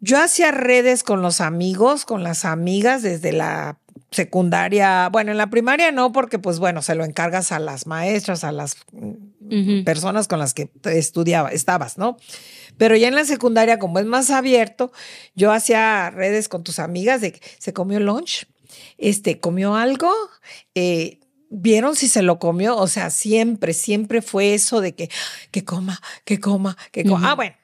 [0.02, 3.78] yo hacía redes con los amigos, con las amigas desde la
[4.12, 8.44] secundaria, bueno, en la primaria no, porque pues bueno, se lo encargas a las maestras,
[8.44, 8.76] a las
[9.84, 12.18] personas con las que estudiaba, estabas, ¿no?
[12.78, 14.92] Pero ya en la secundaria, como es más abierto,
[15.36, 18.48] yo hacía redes con tus amigas de que se comió lunch,
[18.98, 20.12] este, comió algo,
[20.76, 21.20] eh,
[21.50, 25.10] vieron si se lo comió, o sea, siempre, siempre fue eso de que,
[25.52, 27.32] que coma, que coma, que coma.
[27.32, 27.56] Ah, bueno,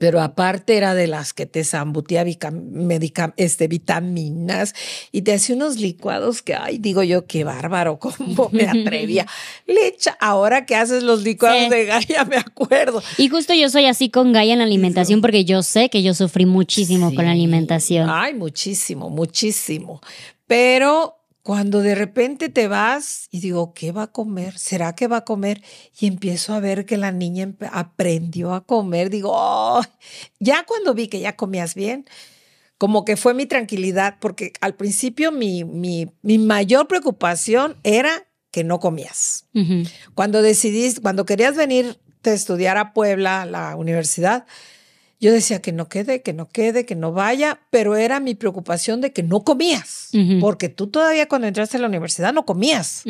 [0.00, 2.24] pero aparte era de las que te zambutía
[3.36, 4.74] este, vitaminas
[5.12, 9.26] y te hacía unos licuados que, ay, digo yo, qué bárbaro, cómo me atrevía.
[9.66, 13.02] Le echa, ahora que haces los licuados de Gaia, me acuerdo.
[13.18, 16.14] Y justo yo soy así con Gaia en la alimentación porque yo sé que yo
[16.14, 18.08] sufrí muchísimo con la alimentación.
[18.08, 20.00] Ay, muchísimo, muchísimo.
[20.46, 24.58] Pero cuando de repente te vas y digo, ¿qué va a comer?
[24.58, 25.62] ¿Será que va a comer?
[25.98, 29.10] Y empiezo a ver que la niña aprendió a comer.
[29.10, 29.80] Digo,
[30.38, 32.06] ya cuando vi que ya comías bien,
[32.76, 38.64] como que fue mi tranquilidad, porque al principio mi, mi, mi mayor preocupación era que
[38.64, 39.46] no comías.
[40.14, 44.46] Cuando decidiste, cuando querías venir a estudiar a Puebla, a la universidad,
[45.20, 49.02] yo decía que no quede, que no quede, que no vaya, pero era mi preocupación
[49.02, 50.10] de que no comías,
[50.40, 53.04] porque tú todavía cuando entraste a la universidad no comías.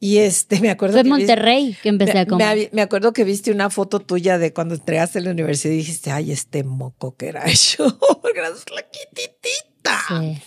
[0.00, 0.94] Y este, me acuerdo.
[0.94, 2.70] Fue en Monterrey que empecé a comer.
[2.72, 6.12] Me, acuerdo que viste una foto tuya de cuando entraste a la universidad y dijiste,
[6.12, 7.44] ay, este moco que era
[7.76, 9.98] yo, porque eras flaquititita.
[10.08, 10.40] Sí.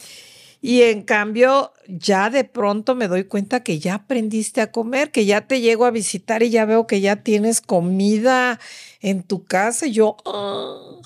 [0.63, 5.25] Y en cambio, ya de pronto me doy cuenta que ya aprendiste a comer, que
[5.25, 8.59] ya te llego a visitar y ya veo que ya tienes comida
[9.01, 9.87] en tu casa.
[9.87, 11.01] Y yo, ah".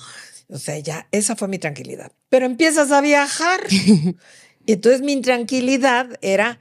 [0.48, 2.12] o sea, ya esa fue mi tranquilidad.
[2.28, 3.60] Pero empiezas a viajar.
[3.70, 6.60] y entonces mi tranquilidad era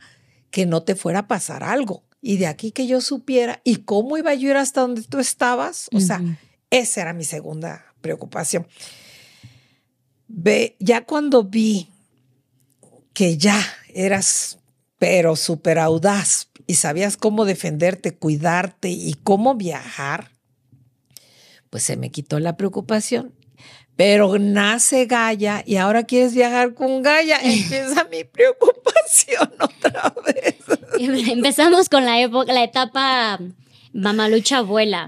[0.51, 2.03] que no te fuera a pasar algo.
[2.21, 5.19] Y de aquí que yo supiera y cómo iba yo a ir hasta donde tú
[5.19, 5.89] estabas.
[5.93, 6.21] O sea,
[6.71, 8.67] esa era mi segunda preocupación.
[10.27, 11.89] Ve, ya cuando vi
[13.13, 13.61] que ya
[13.93, 14.59] eras,
[14.97, 20.31] pero súper audaz y sabías cómo defenderte, cuidarte y cómo viajar,
[21.75, 23.33] pues se me quitó la preocupación.
[23.97, 30.55] Pero nace Gaia y ahora quieres viajar con Gaia, empieza mi preocupación otra vez.
[30.97, 33.41] Empezamos con la época, la etapa
[33.95, 35.07] Mamalucha abuela.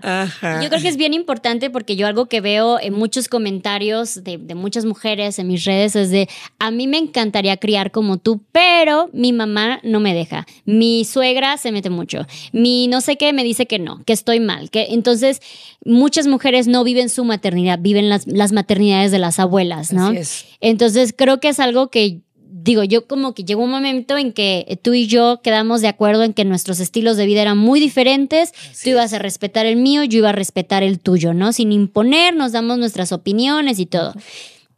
[0.61, 4.37] Yo creo que es bien importante porque yo algo que veo en muchos comentarios de,
[4.55, 9.09] muchas mujeres en mis redes es de, a mí me encantaría criar como tú, pero
[9.11, 10.47] mi mamá no me deja.
[10.63, 12.25] Mi suegra se mete mucho.
[12.53, 14.69] Mi no sé qué me dice que no, que estoy mal.
[14.69, 15.41] Que entonces
[15.83, 20.13] muchas mujeres no viven su maternidad, viven las, las maternidades de las abuelas, ¿no?
[20.61, 22.21] Entonces creo que es algo que
[22.67, 26.23] digo, yo como que llegó un momento en que tú y yo quedamos de acuerdo
[26.23, 28.51] en que nuestros estilos de vida eran muy diferentes,
[28.83, 31.53] tú ibas a respetar el mío, yo iba a respetar el tuyo, ¿no?
[31.53, 34.13] Sin imponer, nos damos nuestras opiniones y todo.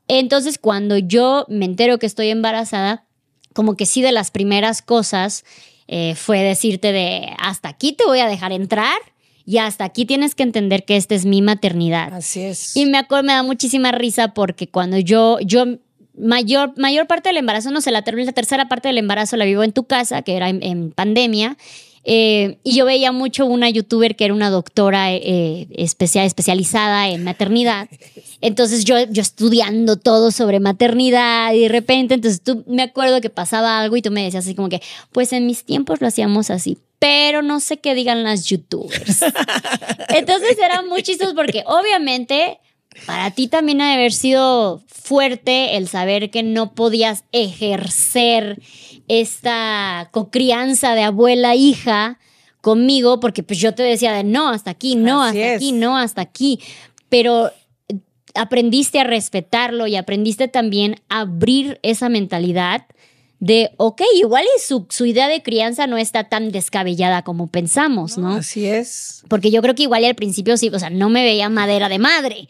[0.07, 3.07] Entonces, cuando yo me entero que estoy embarazada,
[3.53, 5.43] como que sí de las primeras cosas
[5.87, 8.97] eh, fue decirte de, hasta aquí te voy a dejar entrar.
[9.45, 12.13] Y hasta aquí tienes que entender que esta es mi maternidad.
[12.13, 12.77] Así es.
[12.77, 15.79] Y me acuerdo, me da muchísima risa porque cuando yo, yo
[16.19, 19.63] mayor, mayor parte del embarazo, no sé, la, la, tercera parte del embarazo la vivo
[19.63, 21.57] en tu casa, que era en, pandemia.
[22.05, 27.23] Eh, y yo veía mucho una youtuber que era una doctora eh, especial, especializada en
[27.23, 27.89] maternidad.
[28.41, 33.29] Entonces yo, yo estudiando todo sobre maternidad y de repente, entonces tú me acuerdo que
[33.29, 36.49] pasaba algo y tú me decías así como que, pues en mis tiempos lo hacíamos
[36.49, 39.21] así, pero no sé qué digan las youtubers.
[40.09, 42.59] Entonces era muy chistoso porque obviamente
[43.05, 48.61] para ti también ha de haber sido fuerte el saber que no podías ejercer
[49.07, 52.19] esta cocrianza de abuela-hija
[52.61, 56.21] conmigo, porque pues yo te decía de no, hasta aquí, no, hasta aquí, no, hasta
[56.21, 56.59] aquí.
[57.09, 57.51] Pero
[58.35, 62.85] aprendiste a respetarlo y aprendiste también a abrir esa mentalidad
[63.39, 68.17] de, ok, igual y su, su, idea de crianza no está tan descabellada como pensamos,
[68.17, 68.33] ¿no?
[68.33, 69.23] Así es.
[69.29, 71.87] Porque yo creo que igual y al principio sí, o sea, no me veía madera
[71.87, 72.49] de madre.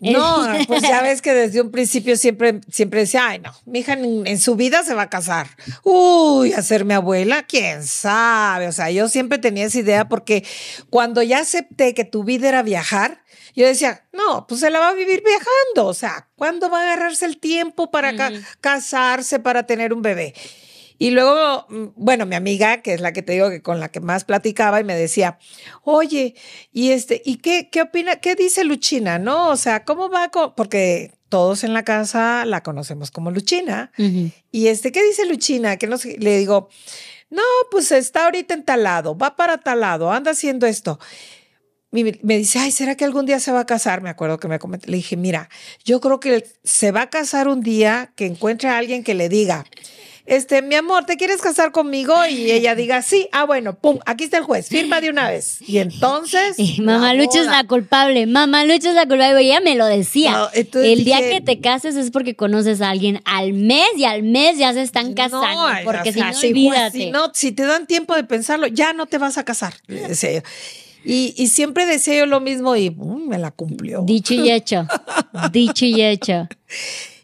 [0.00, 3.94] No, pues ya ves que desde un principio siempre, siempre decía, ay no, mi hija
[3.94, 5.48] en, en, su vida se va a casar.
[5.82, 8.68] Uy, a ser mi abuela, quién sabe.
[8.68, 10.44] O sea, yo siempre tenía esa idea porque
[10.90, 13.22] cuando ya acepté que tu vida era viajar,
[13.54, 15.86] yo decía, no, pues se la va a vivir viajando.
[15.86, 18.30] O sea, ¿cuándo va a agarrarse el tiempo para ca
[18.60, 20.34] casarse, para tener un bebé?
[20.98, 23.88] Y luego, mm, bueno, mi amiga, que es la que te digo que con la
[23.88, 25.38] que más platicaba y me decía,
[25.84, 26.34] oye,
[26.72, 29.18] y este, ¿y qué, qué opina, qué dice Luchina?
[29.18, 29.48] ¿No?
[29.48, 30.30] O sea, ¿cómo va?
[30.30, 30.54] Con?
[30.54, 33.92] Porque todos en la casa la conocemos como Luchina.
[33.98, 34.32] Uh -huh.
[34.50, 35.76] Y este, ¿qué dice Luchina?
[35.76, 36.68] Que no sé, le digo,
[37.30, 40.98] no, pues está ahorita en tal lado, va para tal lado, anda haciendo esto.
[41.90, 44.02] Y me dice, ay, ¿será que algún día se va a casar?
[44.02, 44.90] Me acuerdo que me comenté.
[44.90, 45.48] Le dije, mira,
[45.86, 49.30] yo creo que se va a casar un día que encuentre a alguien que le
[49.30, 49.64] diga,
[50.28, 52.14] este, mi amor, ¿te quieres casar conmigo?
[52.26, 55.58] Y ella diga, sí, ah, bueno, pum, aquí está el juez, firma de una vez.
[55.66, 56.56] Y entonces.
[56.68, 60.32] Y mamá Lucha es la culpable, mamá Lucha es la culpable, ella me lo decía.
[60.32, 64.04] No, el dije, día que te cases es porque conoces a alguien al mes y
[64.04, 65.68] al mes ya se están casando.
[65.68, 66.90] No, porque o sea, si no.
[66.90, 69.74] Si, no, si te dan tiempo de pensarlo, ya no te vas a casar.
[71.04, 74.02] Y, y, siempre decía yo lo mismo y um, me la cumplió.
[74.02, 74.86] Dicho y hecho.
[75.52, 76.48] Dicho y hecho.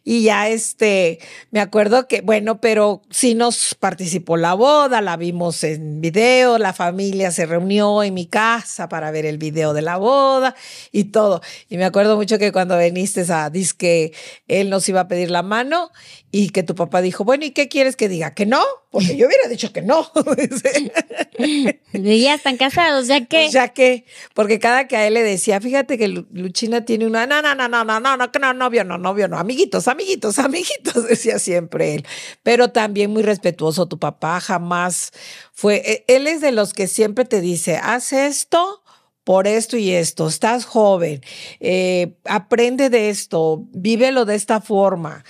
[0.04, 1.18] Y ya este,
[1.50, 6.74] me acuerdo que, bueno, pero sí nos participó la boda, la vimos en video, la
[6.74, 10.54] familia se reunió en mi casa para ver el video de la boda
[10.92, 11.40] y todo.
[11.70, 14.12] Y me acuerdo mucho que cuando viniste a que
[14.46, 15.90] él nos iba a pedir la mano
[16.30, 18.34] y que tu papá dijo, bueno, ¿y qué quieres que diga?
[18.34, 18.62] ¿Que no?
[18.94, 20.08] Porque yo hubiera dicho que no.
[21.92, 23.50] ya están casados, ya que.
[23.50, 27.42] Ya que, porque cada que a él le decía, fíjate que Luchina tiene una, no,
[27.42, 31.40] no, no, no, no, no, no, no, novio, no, novio, no, amiguitos, amiguitos, amiguitos, decía
[31.40, 32.06] siempre él.
[32.44, 35.10] Pero también muy respetuoso tu papá, jamás
[35.52, 38.84] fue, e, él es de los que siempre te dice, haz esto
[39.24, 41.20] por esto y esto, estás joven,
[41.58, 45.24] eh, aprende de esto, vívelo de esta forma.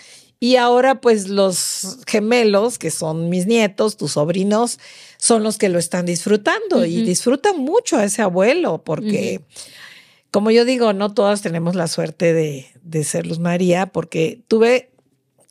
[0.44, 4.78] Y ahora pues los gemelos, que son mis nietos, tus sobrinos,
[5.16, 6.86] son los que lo están disfrutando uh -huh.
[6.90, 9.40] y disfrutan mucho a ese abuelo porque...
[9.40, 9.70] Uh -huh.
[10.30, 14.90] Como yo digo, no todas tenemos la suerte de, de ser Luz María, porque tuve,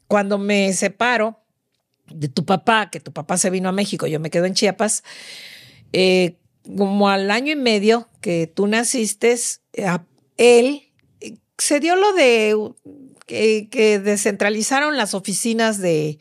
[0.10, 1.40] cuando me separo
[2.14, 5.04] de tu papá, que tu papá se vino a México, yo me quedo en Chiapas,
[5.94, 6.36] eh,
[6.78, 9.38] como al año y medio que tú naciste,
[9.86, 10.04] a
[10.36, 10.92] él
[11.22, 12.54] eh, se dio lo de
[13.34, 16.20] que, que descentralizaron las oficinas de,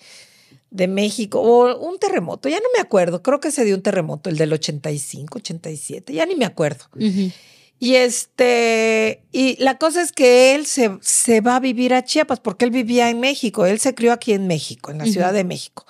[0.70, 4.30] de México, o un terremoto, ya no me acuerdo, creo que se dio un terremoto,
[4.30, 6.86] el del 85, 87, ya ni me acuerdo.
[6.94, 7.32] Uh -huh.
[7.78, 12.40] Y este, y la cosa es que él se, se, va a vivir a Chiapas,
[12.40, 15.12] porque él vivía en México, él se crió aquí en México, en la uh -huh.
[15.12, 15.84] Ciudad de México.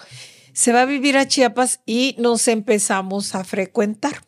[0.54, 4.24] Se va a vivir a Chiapas y nos empezamos a frecuentar.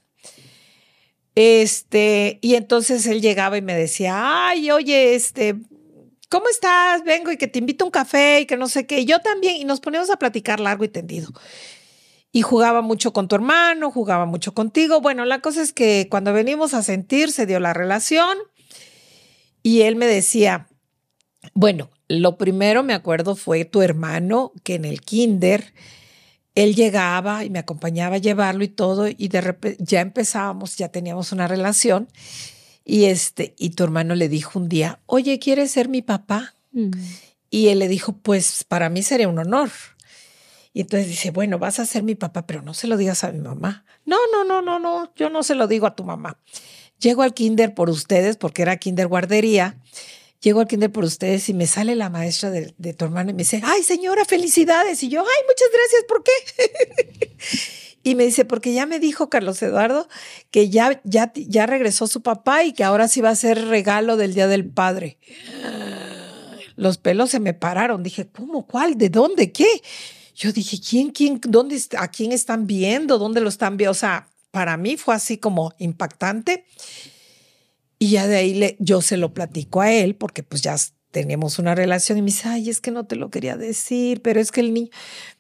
[1.35, 5.57] Este, y entonces él llegaba y me decía, ay, oye, este,
[6.35, 7.05] ¿cómo estás?
[7.05, 9.05] Vengo y que te invito a un café y que no sé qué.
[9.05, 11.29] Yo también, y nos poníamos a platicar largo y tendido.
[12.33, 15.01] Y jugaba mucho con tu hermano, jugaba mucho contigo.
[15.01, 18.37] Bueno, la cosa es que cuando venimos a sentir, se dio la relación.
[19.63, 20.67] Y él me decía,
[21.53, 25.73] bueno, lo primero me acuerdo fue tu hermano, que en el kinder,
[26.57, 30.89] él llegaba y me acompañaba a llevarlo y todo, y de repente ya empezábamos, ya
[30.89, 32.09] teníamos una relación.
[32.85, 36.55] Y este, y tu hermano le dijo un día, oye, ¿quieres ser mi papá?
[36.73, 36.91] Mm.
[37.51, 39.71] Y él le dijo, pues para mí sería un honor.
[40.73, 43.33] Y entonces dice, bueno, vas a ser mi papá, pero no se lo digas a
[43.33, 43.85] mi mamá.
[44.05, 46.39] No, no, no, no, no, yo no se lo digo a tu mamá.
[46.99, 49.79] Llego al kinder por ustedes, porque era kinder guardería.
[50.41, 53.35] Llego al kinder por ustedes y me sale la maestra de, de tu hermano y
[53.35, 55.03] me dice, ay, señora, felicidades.
[55.03, 57.37] Y yo, ay, muchas gracias, ¿por qué?
[58.05, 60.09] Y me dice, porque ya me dijo Carlos Eduardo
[60.51, 64.19] que ya, ya, ya regresó su papá y que ahora sí va a ser regalo
[64.19, 65.19] del Día del Padre.
[66.77, 68.03] Los pelos se me pararon.
[68.03, 68.67] Dije, ¿cómo?
[68.67, 68.99] ¿Cuál?
[68.99, 69.53] ¿De dónde?
[69.53, 69.83] ¿Qué?
[70.37, 73.19] Yo dije, ¿quién, quién, dónde, a quién están viendo?
[73.19, 73.93] ¿Dónde lo están viendo?
[73.93, 76.67] O sea, para mí fue así como impactante.
[77.99, 80.77] Y ya de ahí le, yo se lo platico a él porque pues ya
[81.15, 84.41] tenemos una relación y me dice, ay, es que no te lo quería decir, pero
[84.41, 84.91] es que el niño,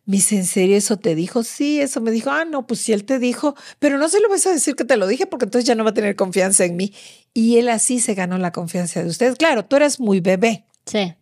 [0.06, 1.42] me dice, ¿en serio eso te dijo?
[1.42, 4.28] Sí, eso me dijo, ah, no, pues si él te dijo, pero no se lo
[4.28, 6.64] vas a decir que te lo dije porque entonces ya no va a tener confianza
[6.64, 6.92] en mí.
[7.32, 9.36] Y él así se ganó la confianza de ustedes.
[9.36, 10.64] Claro, tú eras muy bebé.
[10.84, 11.14] Sí.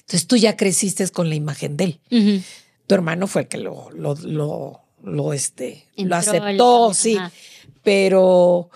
[0.00, 2.00] Entonces tú ya creciste con la imagen de él.
[2.10, 2.42] Uh -huh.
[2.86, 7.18] Tu hermano fue el que lo, lo, lo, lo, este, Entró, lo aceptó, sí,
[7.82, 8.70] pero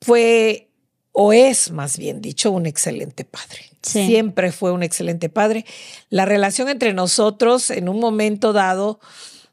[0.00, 0.70] fue
[1.16, 3.70] o es más bien dicho un excelente padre.
[3.82, 4.04] Sí.
[4.06, 5.64] Siempre fue un excelente padre.
[6.10, 8.98] La relación entre nosotros en un momento dado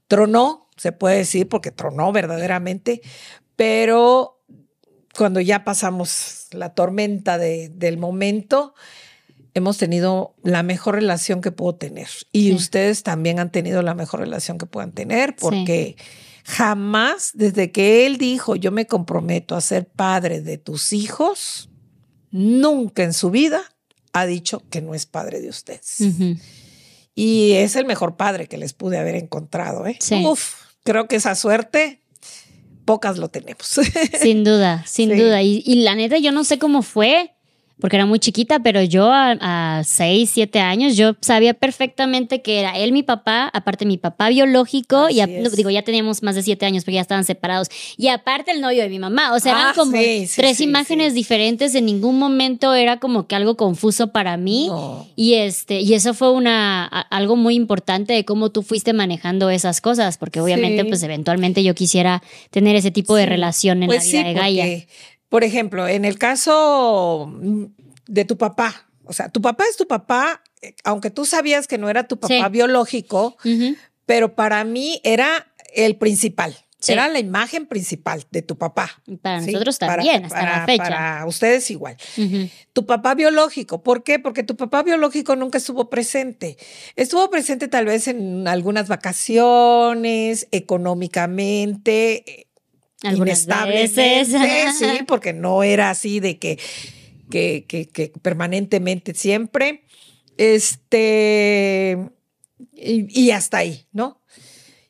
[0.08, 3.02] tronó, se puede decir, porque tronó verdaderamente,
[3.56, 4.42] pero
[5.16, 8.74] cuando ya pasamos la tormenta de, del momento,
[9.54, 12.08] hemos tenido la mejor relación que puedo tener.
[12.32, 12.54] Y Sí.
[12.54, 15.96] ustedes también han tenido la mejor relación que puedan tener, porque
[16.52, 21.70] jamás, desde que él dijo, yo me comprometo a ser padre de tus hijos,
[22.32, 23.62] nunca en su vida
[24.14, 25.98] ha dicho que no es padre de ustedes.
[27.16, 29.86] Y es el mejor padre que les pude haber encontrado.
[29.88, 29.98] ¿eh?
[30.02, 30.24] Sí.
[30.26, 32.02] Uf, creo que esa suerte,
[32.86, 33.68] pocas lo tenemos.
[34.22, 35.16] Sin duda, sin Sí.
[35.18, 35.42] duda.
[35.42, 37.34] Y, y la neta, yo no sé cómo fue,
[37.82, 39.32] porque era muy chiquita, pero yo a,
[39.80, 44.30] a seis, siete años, yo sabía perfectamente que era él mi papá, aparte mi papá
[44.30, 47.68] biológico, y a- digo, ya teníamos más de siete años porque ya estaban separados,
[47.98, 49.34] y aparte el novio de mi mamá.
[49.34, 53.00] O sea, eran Ah, como sí, sí, tres sí, imágenes diferentes, en ningún momento era
[53.00, 54.68] como que algo confuso para mí.
[54.68, 55.08] No.
[55.16, 59.50] Y este, y eso fue una a- algo muy importante de cómo tú fuiste manejando
[59.50, 62.22] esas cosas, porque obviamente, pues eventualmente yo quisiera
[62.52, 64.86] tener ese tipo de relación en Pues la vida sí, de Gaia.
[65.32, 67.64] Por ejemplo, en el caso mm,
[68.08, 71.78] de tu papá, o sea, tu papá es tu papá, eh, aunque tú sabías que
[71.78, 72.52] no era tu papá Sí.
[72.52, 73.38] biológico,
[74.06, 76.54] pero para mí era el principal.
[76.80, 76.94] Sí.
[76.94, 78.90] Era la imagen principal de tu papá.
[79.22, 79.52] Para ¿sí?
[79.52, 80.84] nosotros Para- también, hasta para- la fecha.
[80.84, 81.96] Para ustedes igual.
[82.74, 84.18] Tu papá biológico, ¿por qué?
[84.18, 86.58] Porque tu papá biológico nunca estuvo presente.
[86.96, 92.48] Estuvo presente tal vez en algunas vacaciones, económicamente, eh,
[93.04, 94.78] Algunas inestablemente, veces.
[94.78, 96.60] sí, porque no era así de que,
[97.30, 99.84] que, que- que permanentemente siempre.
[100.38, 101.98] Este,
[102.74, 104.22] y, y hasta ahí, ¿no?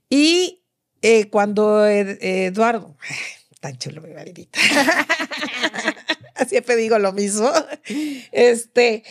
[0.10, 0.62] Y
[1.02, 2.96] eh, cuando Ed- Eduardo,
[3.60, 4.60] tan chulo mi maridita,
[6.48, 7.52] siempre digo lo mismo,
[8.32, 9.04] este,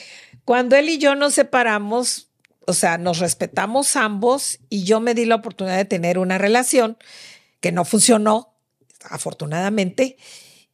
[0.45, 2.29] cuando él y yo nos separamos,
[2.67, 6.97] o sea, nos respetamos ambos y yo me di la oportunidad de tener una relación
[7.61, 8.50] que no funcionó,
[9.05, 10.17] afortunadamente.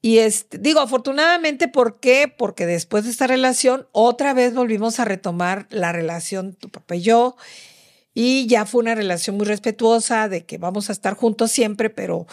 [0.03, 2.33] Y este, digo, afortunadamente, ¿por qué?
[2.37, 7.03] Porque después de esta relación, otra vez volvimos a retomar la relación tu papá y
[7.03, 7.37] yo.
[8.15, 12.19] Y ya fue una relación muy respetuosa de que vamos a estar juntos siempre, pero,
[12.19, 12.27] o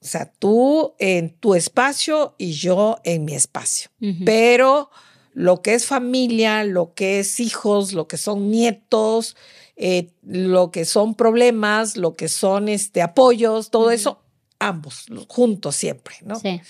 [0.00, 3.90] sea, tú en tu espacio y yo en mi espacio.
[4.24, 4.90] Pero
[5.32, 9.36] lo que es familia, lo que es hijos, lo que son nietos,
[9.76, 14.20] eh, lo que son problemas, lo que son este, apoyos, todo eso,
[14.58, 16.36] ambos, juntos siempre, ¿no?
[16.36, 16.60] Sí.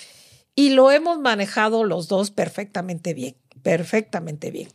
[0.55, 4.69] Y lo hemos manejado los dos perfectamente bien, perfectamente bien.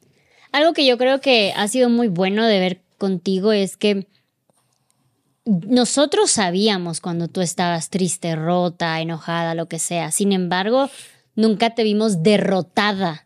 [0.51, 4.07] Algo que yo creo que ha sido muy bueno de ver contigo es que
[5.45, 10.11] nosotros sabíamos cuando tú estabas triste, rota, enojada, lo que sea.
[10.11, 10.89] Sin embargo,
[11.36, 13.22] nunca te vimos derrotada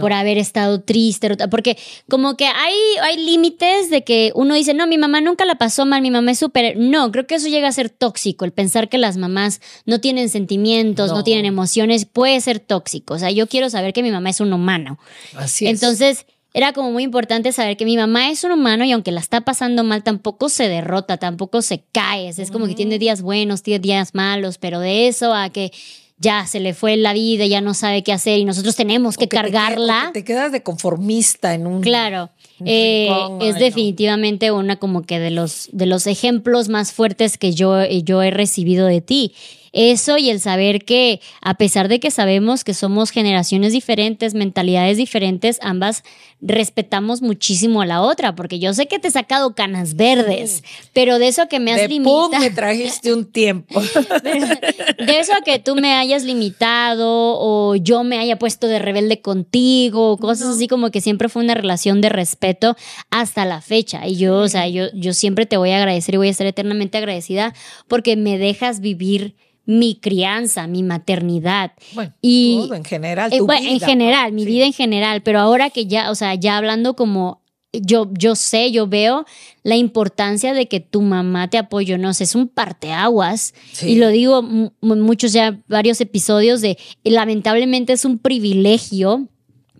[0.00, 1.76] por haber estado triste, porque
[2.08, 5.86] como que hay, hay límites de que uno dice, no, mi mamá nunca la pasó
[5.86, 6.76] mal, mi mamá es súper...
[6.76, 10.28] No, creo que eso llega a ser tóxico, el pensar que las mamás no tienen
[10.28, 11.24] sentimientos, no, No.
[11.24, 13.14] tienen emociones, puede ser tóxico.
[13.14, 14.98] O sea, yo quiero saber que mi mamá es un humano.
[15.34, 19.12] Así Entonces, era como muy importante saber que mi mamá es un humano y aunque
[19.12, 22.28] la está pasando mal, tampoco se derrota, tampoco se cae.
[22.28, 25.72] Es como que tiene días buenos, tiene días malos, pero de eso a que
[26.18, 29.28] ya se le fue la vida, ya no sabe qué hacer y nosotros tenemos que,
[29.28, 30.10] cargarla.
[30.12, 31.80] que te quedas de conformista en un.
[31.80, 33.66] Claro, Un eh, rincón, es ay, no.
[33.66, 38.30] definitivamente una como que de los, de los ejemplos más fuertes que yo, yo he
[38.30, 39.32] recibido de ti.
[39.72, 44.96] Eso y el saber que a pesar de que sabemos que somos generaciones diferentes, mentalidades
[44.96, 46.02] diferentes, ambas
[46.40, 50.62] respetamos muchísimo a la otra, porque yo sé que te he sacado canas verdes,
[50.92, 52.38] pero de eso que me has de pum limitado.
[52.40, 53.80] me trajiste un tiempo.
[54.22, 57.06] De eso a que tú me hayas limitado
[57.38, 61.54] o yo me haya puesto de rebelde contigo, cosas así como que siempre fue una
[61.54, 62.76] relación de respeto
[63.10, 64.06] hasta la fecha.
[64.06, 66.46] Y yo, o sea, yo, yo siempre te voy a agradecer y voy a estar
[66.46, 67.54] eternamente agradecida
[67.86, 69.34] porque me dejas vivir
[69.64, 71.72] mi crianza, mi maternidad.
[71.92, 73.30] Bueno, Y- todo en general.
[73.32, 74.36] Eh, tu en vida, general, ¿no?
[74.36, 74.48] mi Sí.
[74.48, 78.72] vida en general, pero ahora que ya, o sea, ya hablando como yo, yo sé,
[78.72, 79.26] yo veo
[79.62, 83.52] la importancia de que tu mamá te apoyó, no sé, es un parteaguas.
[83.72, 83.90] Sí.
[83.90, 89.28] Y lo digo mu- mu- muchos ya, varios episodios de, lamentablemente es un privilegio,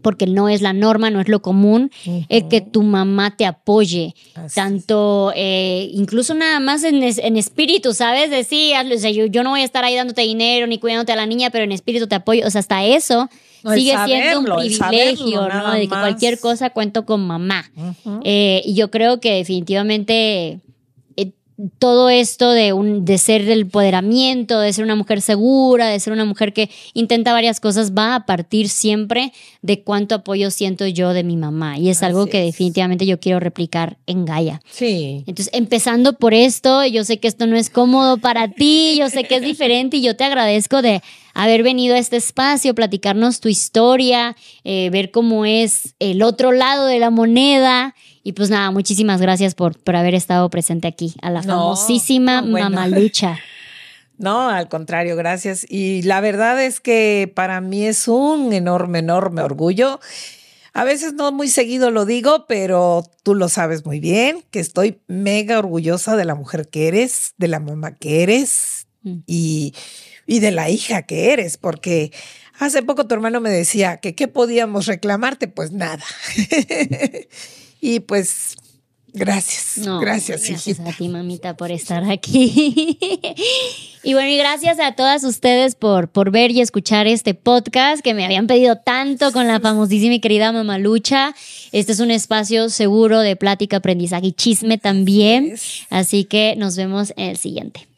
[0.02, 1.90] porque no es la norma, no es lo común,
[2.28, 4.14] el que tu mamá te apoye.
[4.34, 8.30] Así Tanto, eh, incluso nada más en, es- en espíritu, ¿sabes?
[8.30, 11.16] Decías, o sea, yo, yo no voy a estar ahí dándote dinero ni cuidándote a
[11.16, 12.46] la niña, pero en espíritu te apoyo.
[12.46, 13.28] O sea, hasta eso
[13.62, 15.72] No, sigue siendo un privilegio, saberlo, ¿no?
[15.72, 16.00] De que más.
[16.00, 17.70] cualquier cosa cuento con mamá.
[18.24, 20.60] Eh, y yo creo que definitivamente
[21.78, 26.12] todo esto de, un, de ser del empoderamiento, de ser una mujer segura, de ser
[26.12, 29.32] una mujer que intenta varias cosas, va a partir siempre
[29.62, 31.76] de cuánto apoyo siento yo de mi mamá.
[31.76, 34.60] Y es algo que definitivamente yo quiero replicar en Gaia.
[34.70, 35.24] Sí.
[35.26, 39.24] Entonces, empezando por esto, yo sé que esto no es cómodo para ti, yo sé
[39.24, 41.02] que es diferente y yo te agradezco de
[41.34, 46.86] haber venido a este espacio, platicarnos tu historia, eh, ver cómo es el otro lado
[46.86, 47.94] de la moneda.
[48.22, 53.38] Y pues nada, muchísimas gracias por, por haber estado presente aquí, a la famosísima Mamalucha.
[54.18, 55.64] No, al contrario, gracias.
[55.68, 60.00] Y la verdad es que para mí es un enorme, enorme orgullo.
[60.72, 65.00] A veces no muy seguido lo digo, pero tú lo sabes muy bien, que estoy
[65.06, 69.18] mega orgullosa de la mujer que eres, de la mamá que eres mm.
[69.26, 69.74] y,
[70.26, 72.12] y de la hija que eres, porque
[72.58, 76.04] hace poco tu hermano me decía que qué podíamos reclamarte, pues nada.
[77.80, 78.56] y pues
[79.14, 82.98] Gracias, gracias, gracias a ti, mamita, por estar aquí.
[84.02, 88.12] y bueno, y gracias a todas ustedes por, por ver y escuchar este podcast que
[88.12, 91.34] me habían pedido tanto con la famosísima y querida Mamalucha.
[91.72, 95.54] Este es un espacio seguro de plática, aprendizaje y chisme también.
[95.88, 97.88] Así que nos vemos en el siguiente.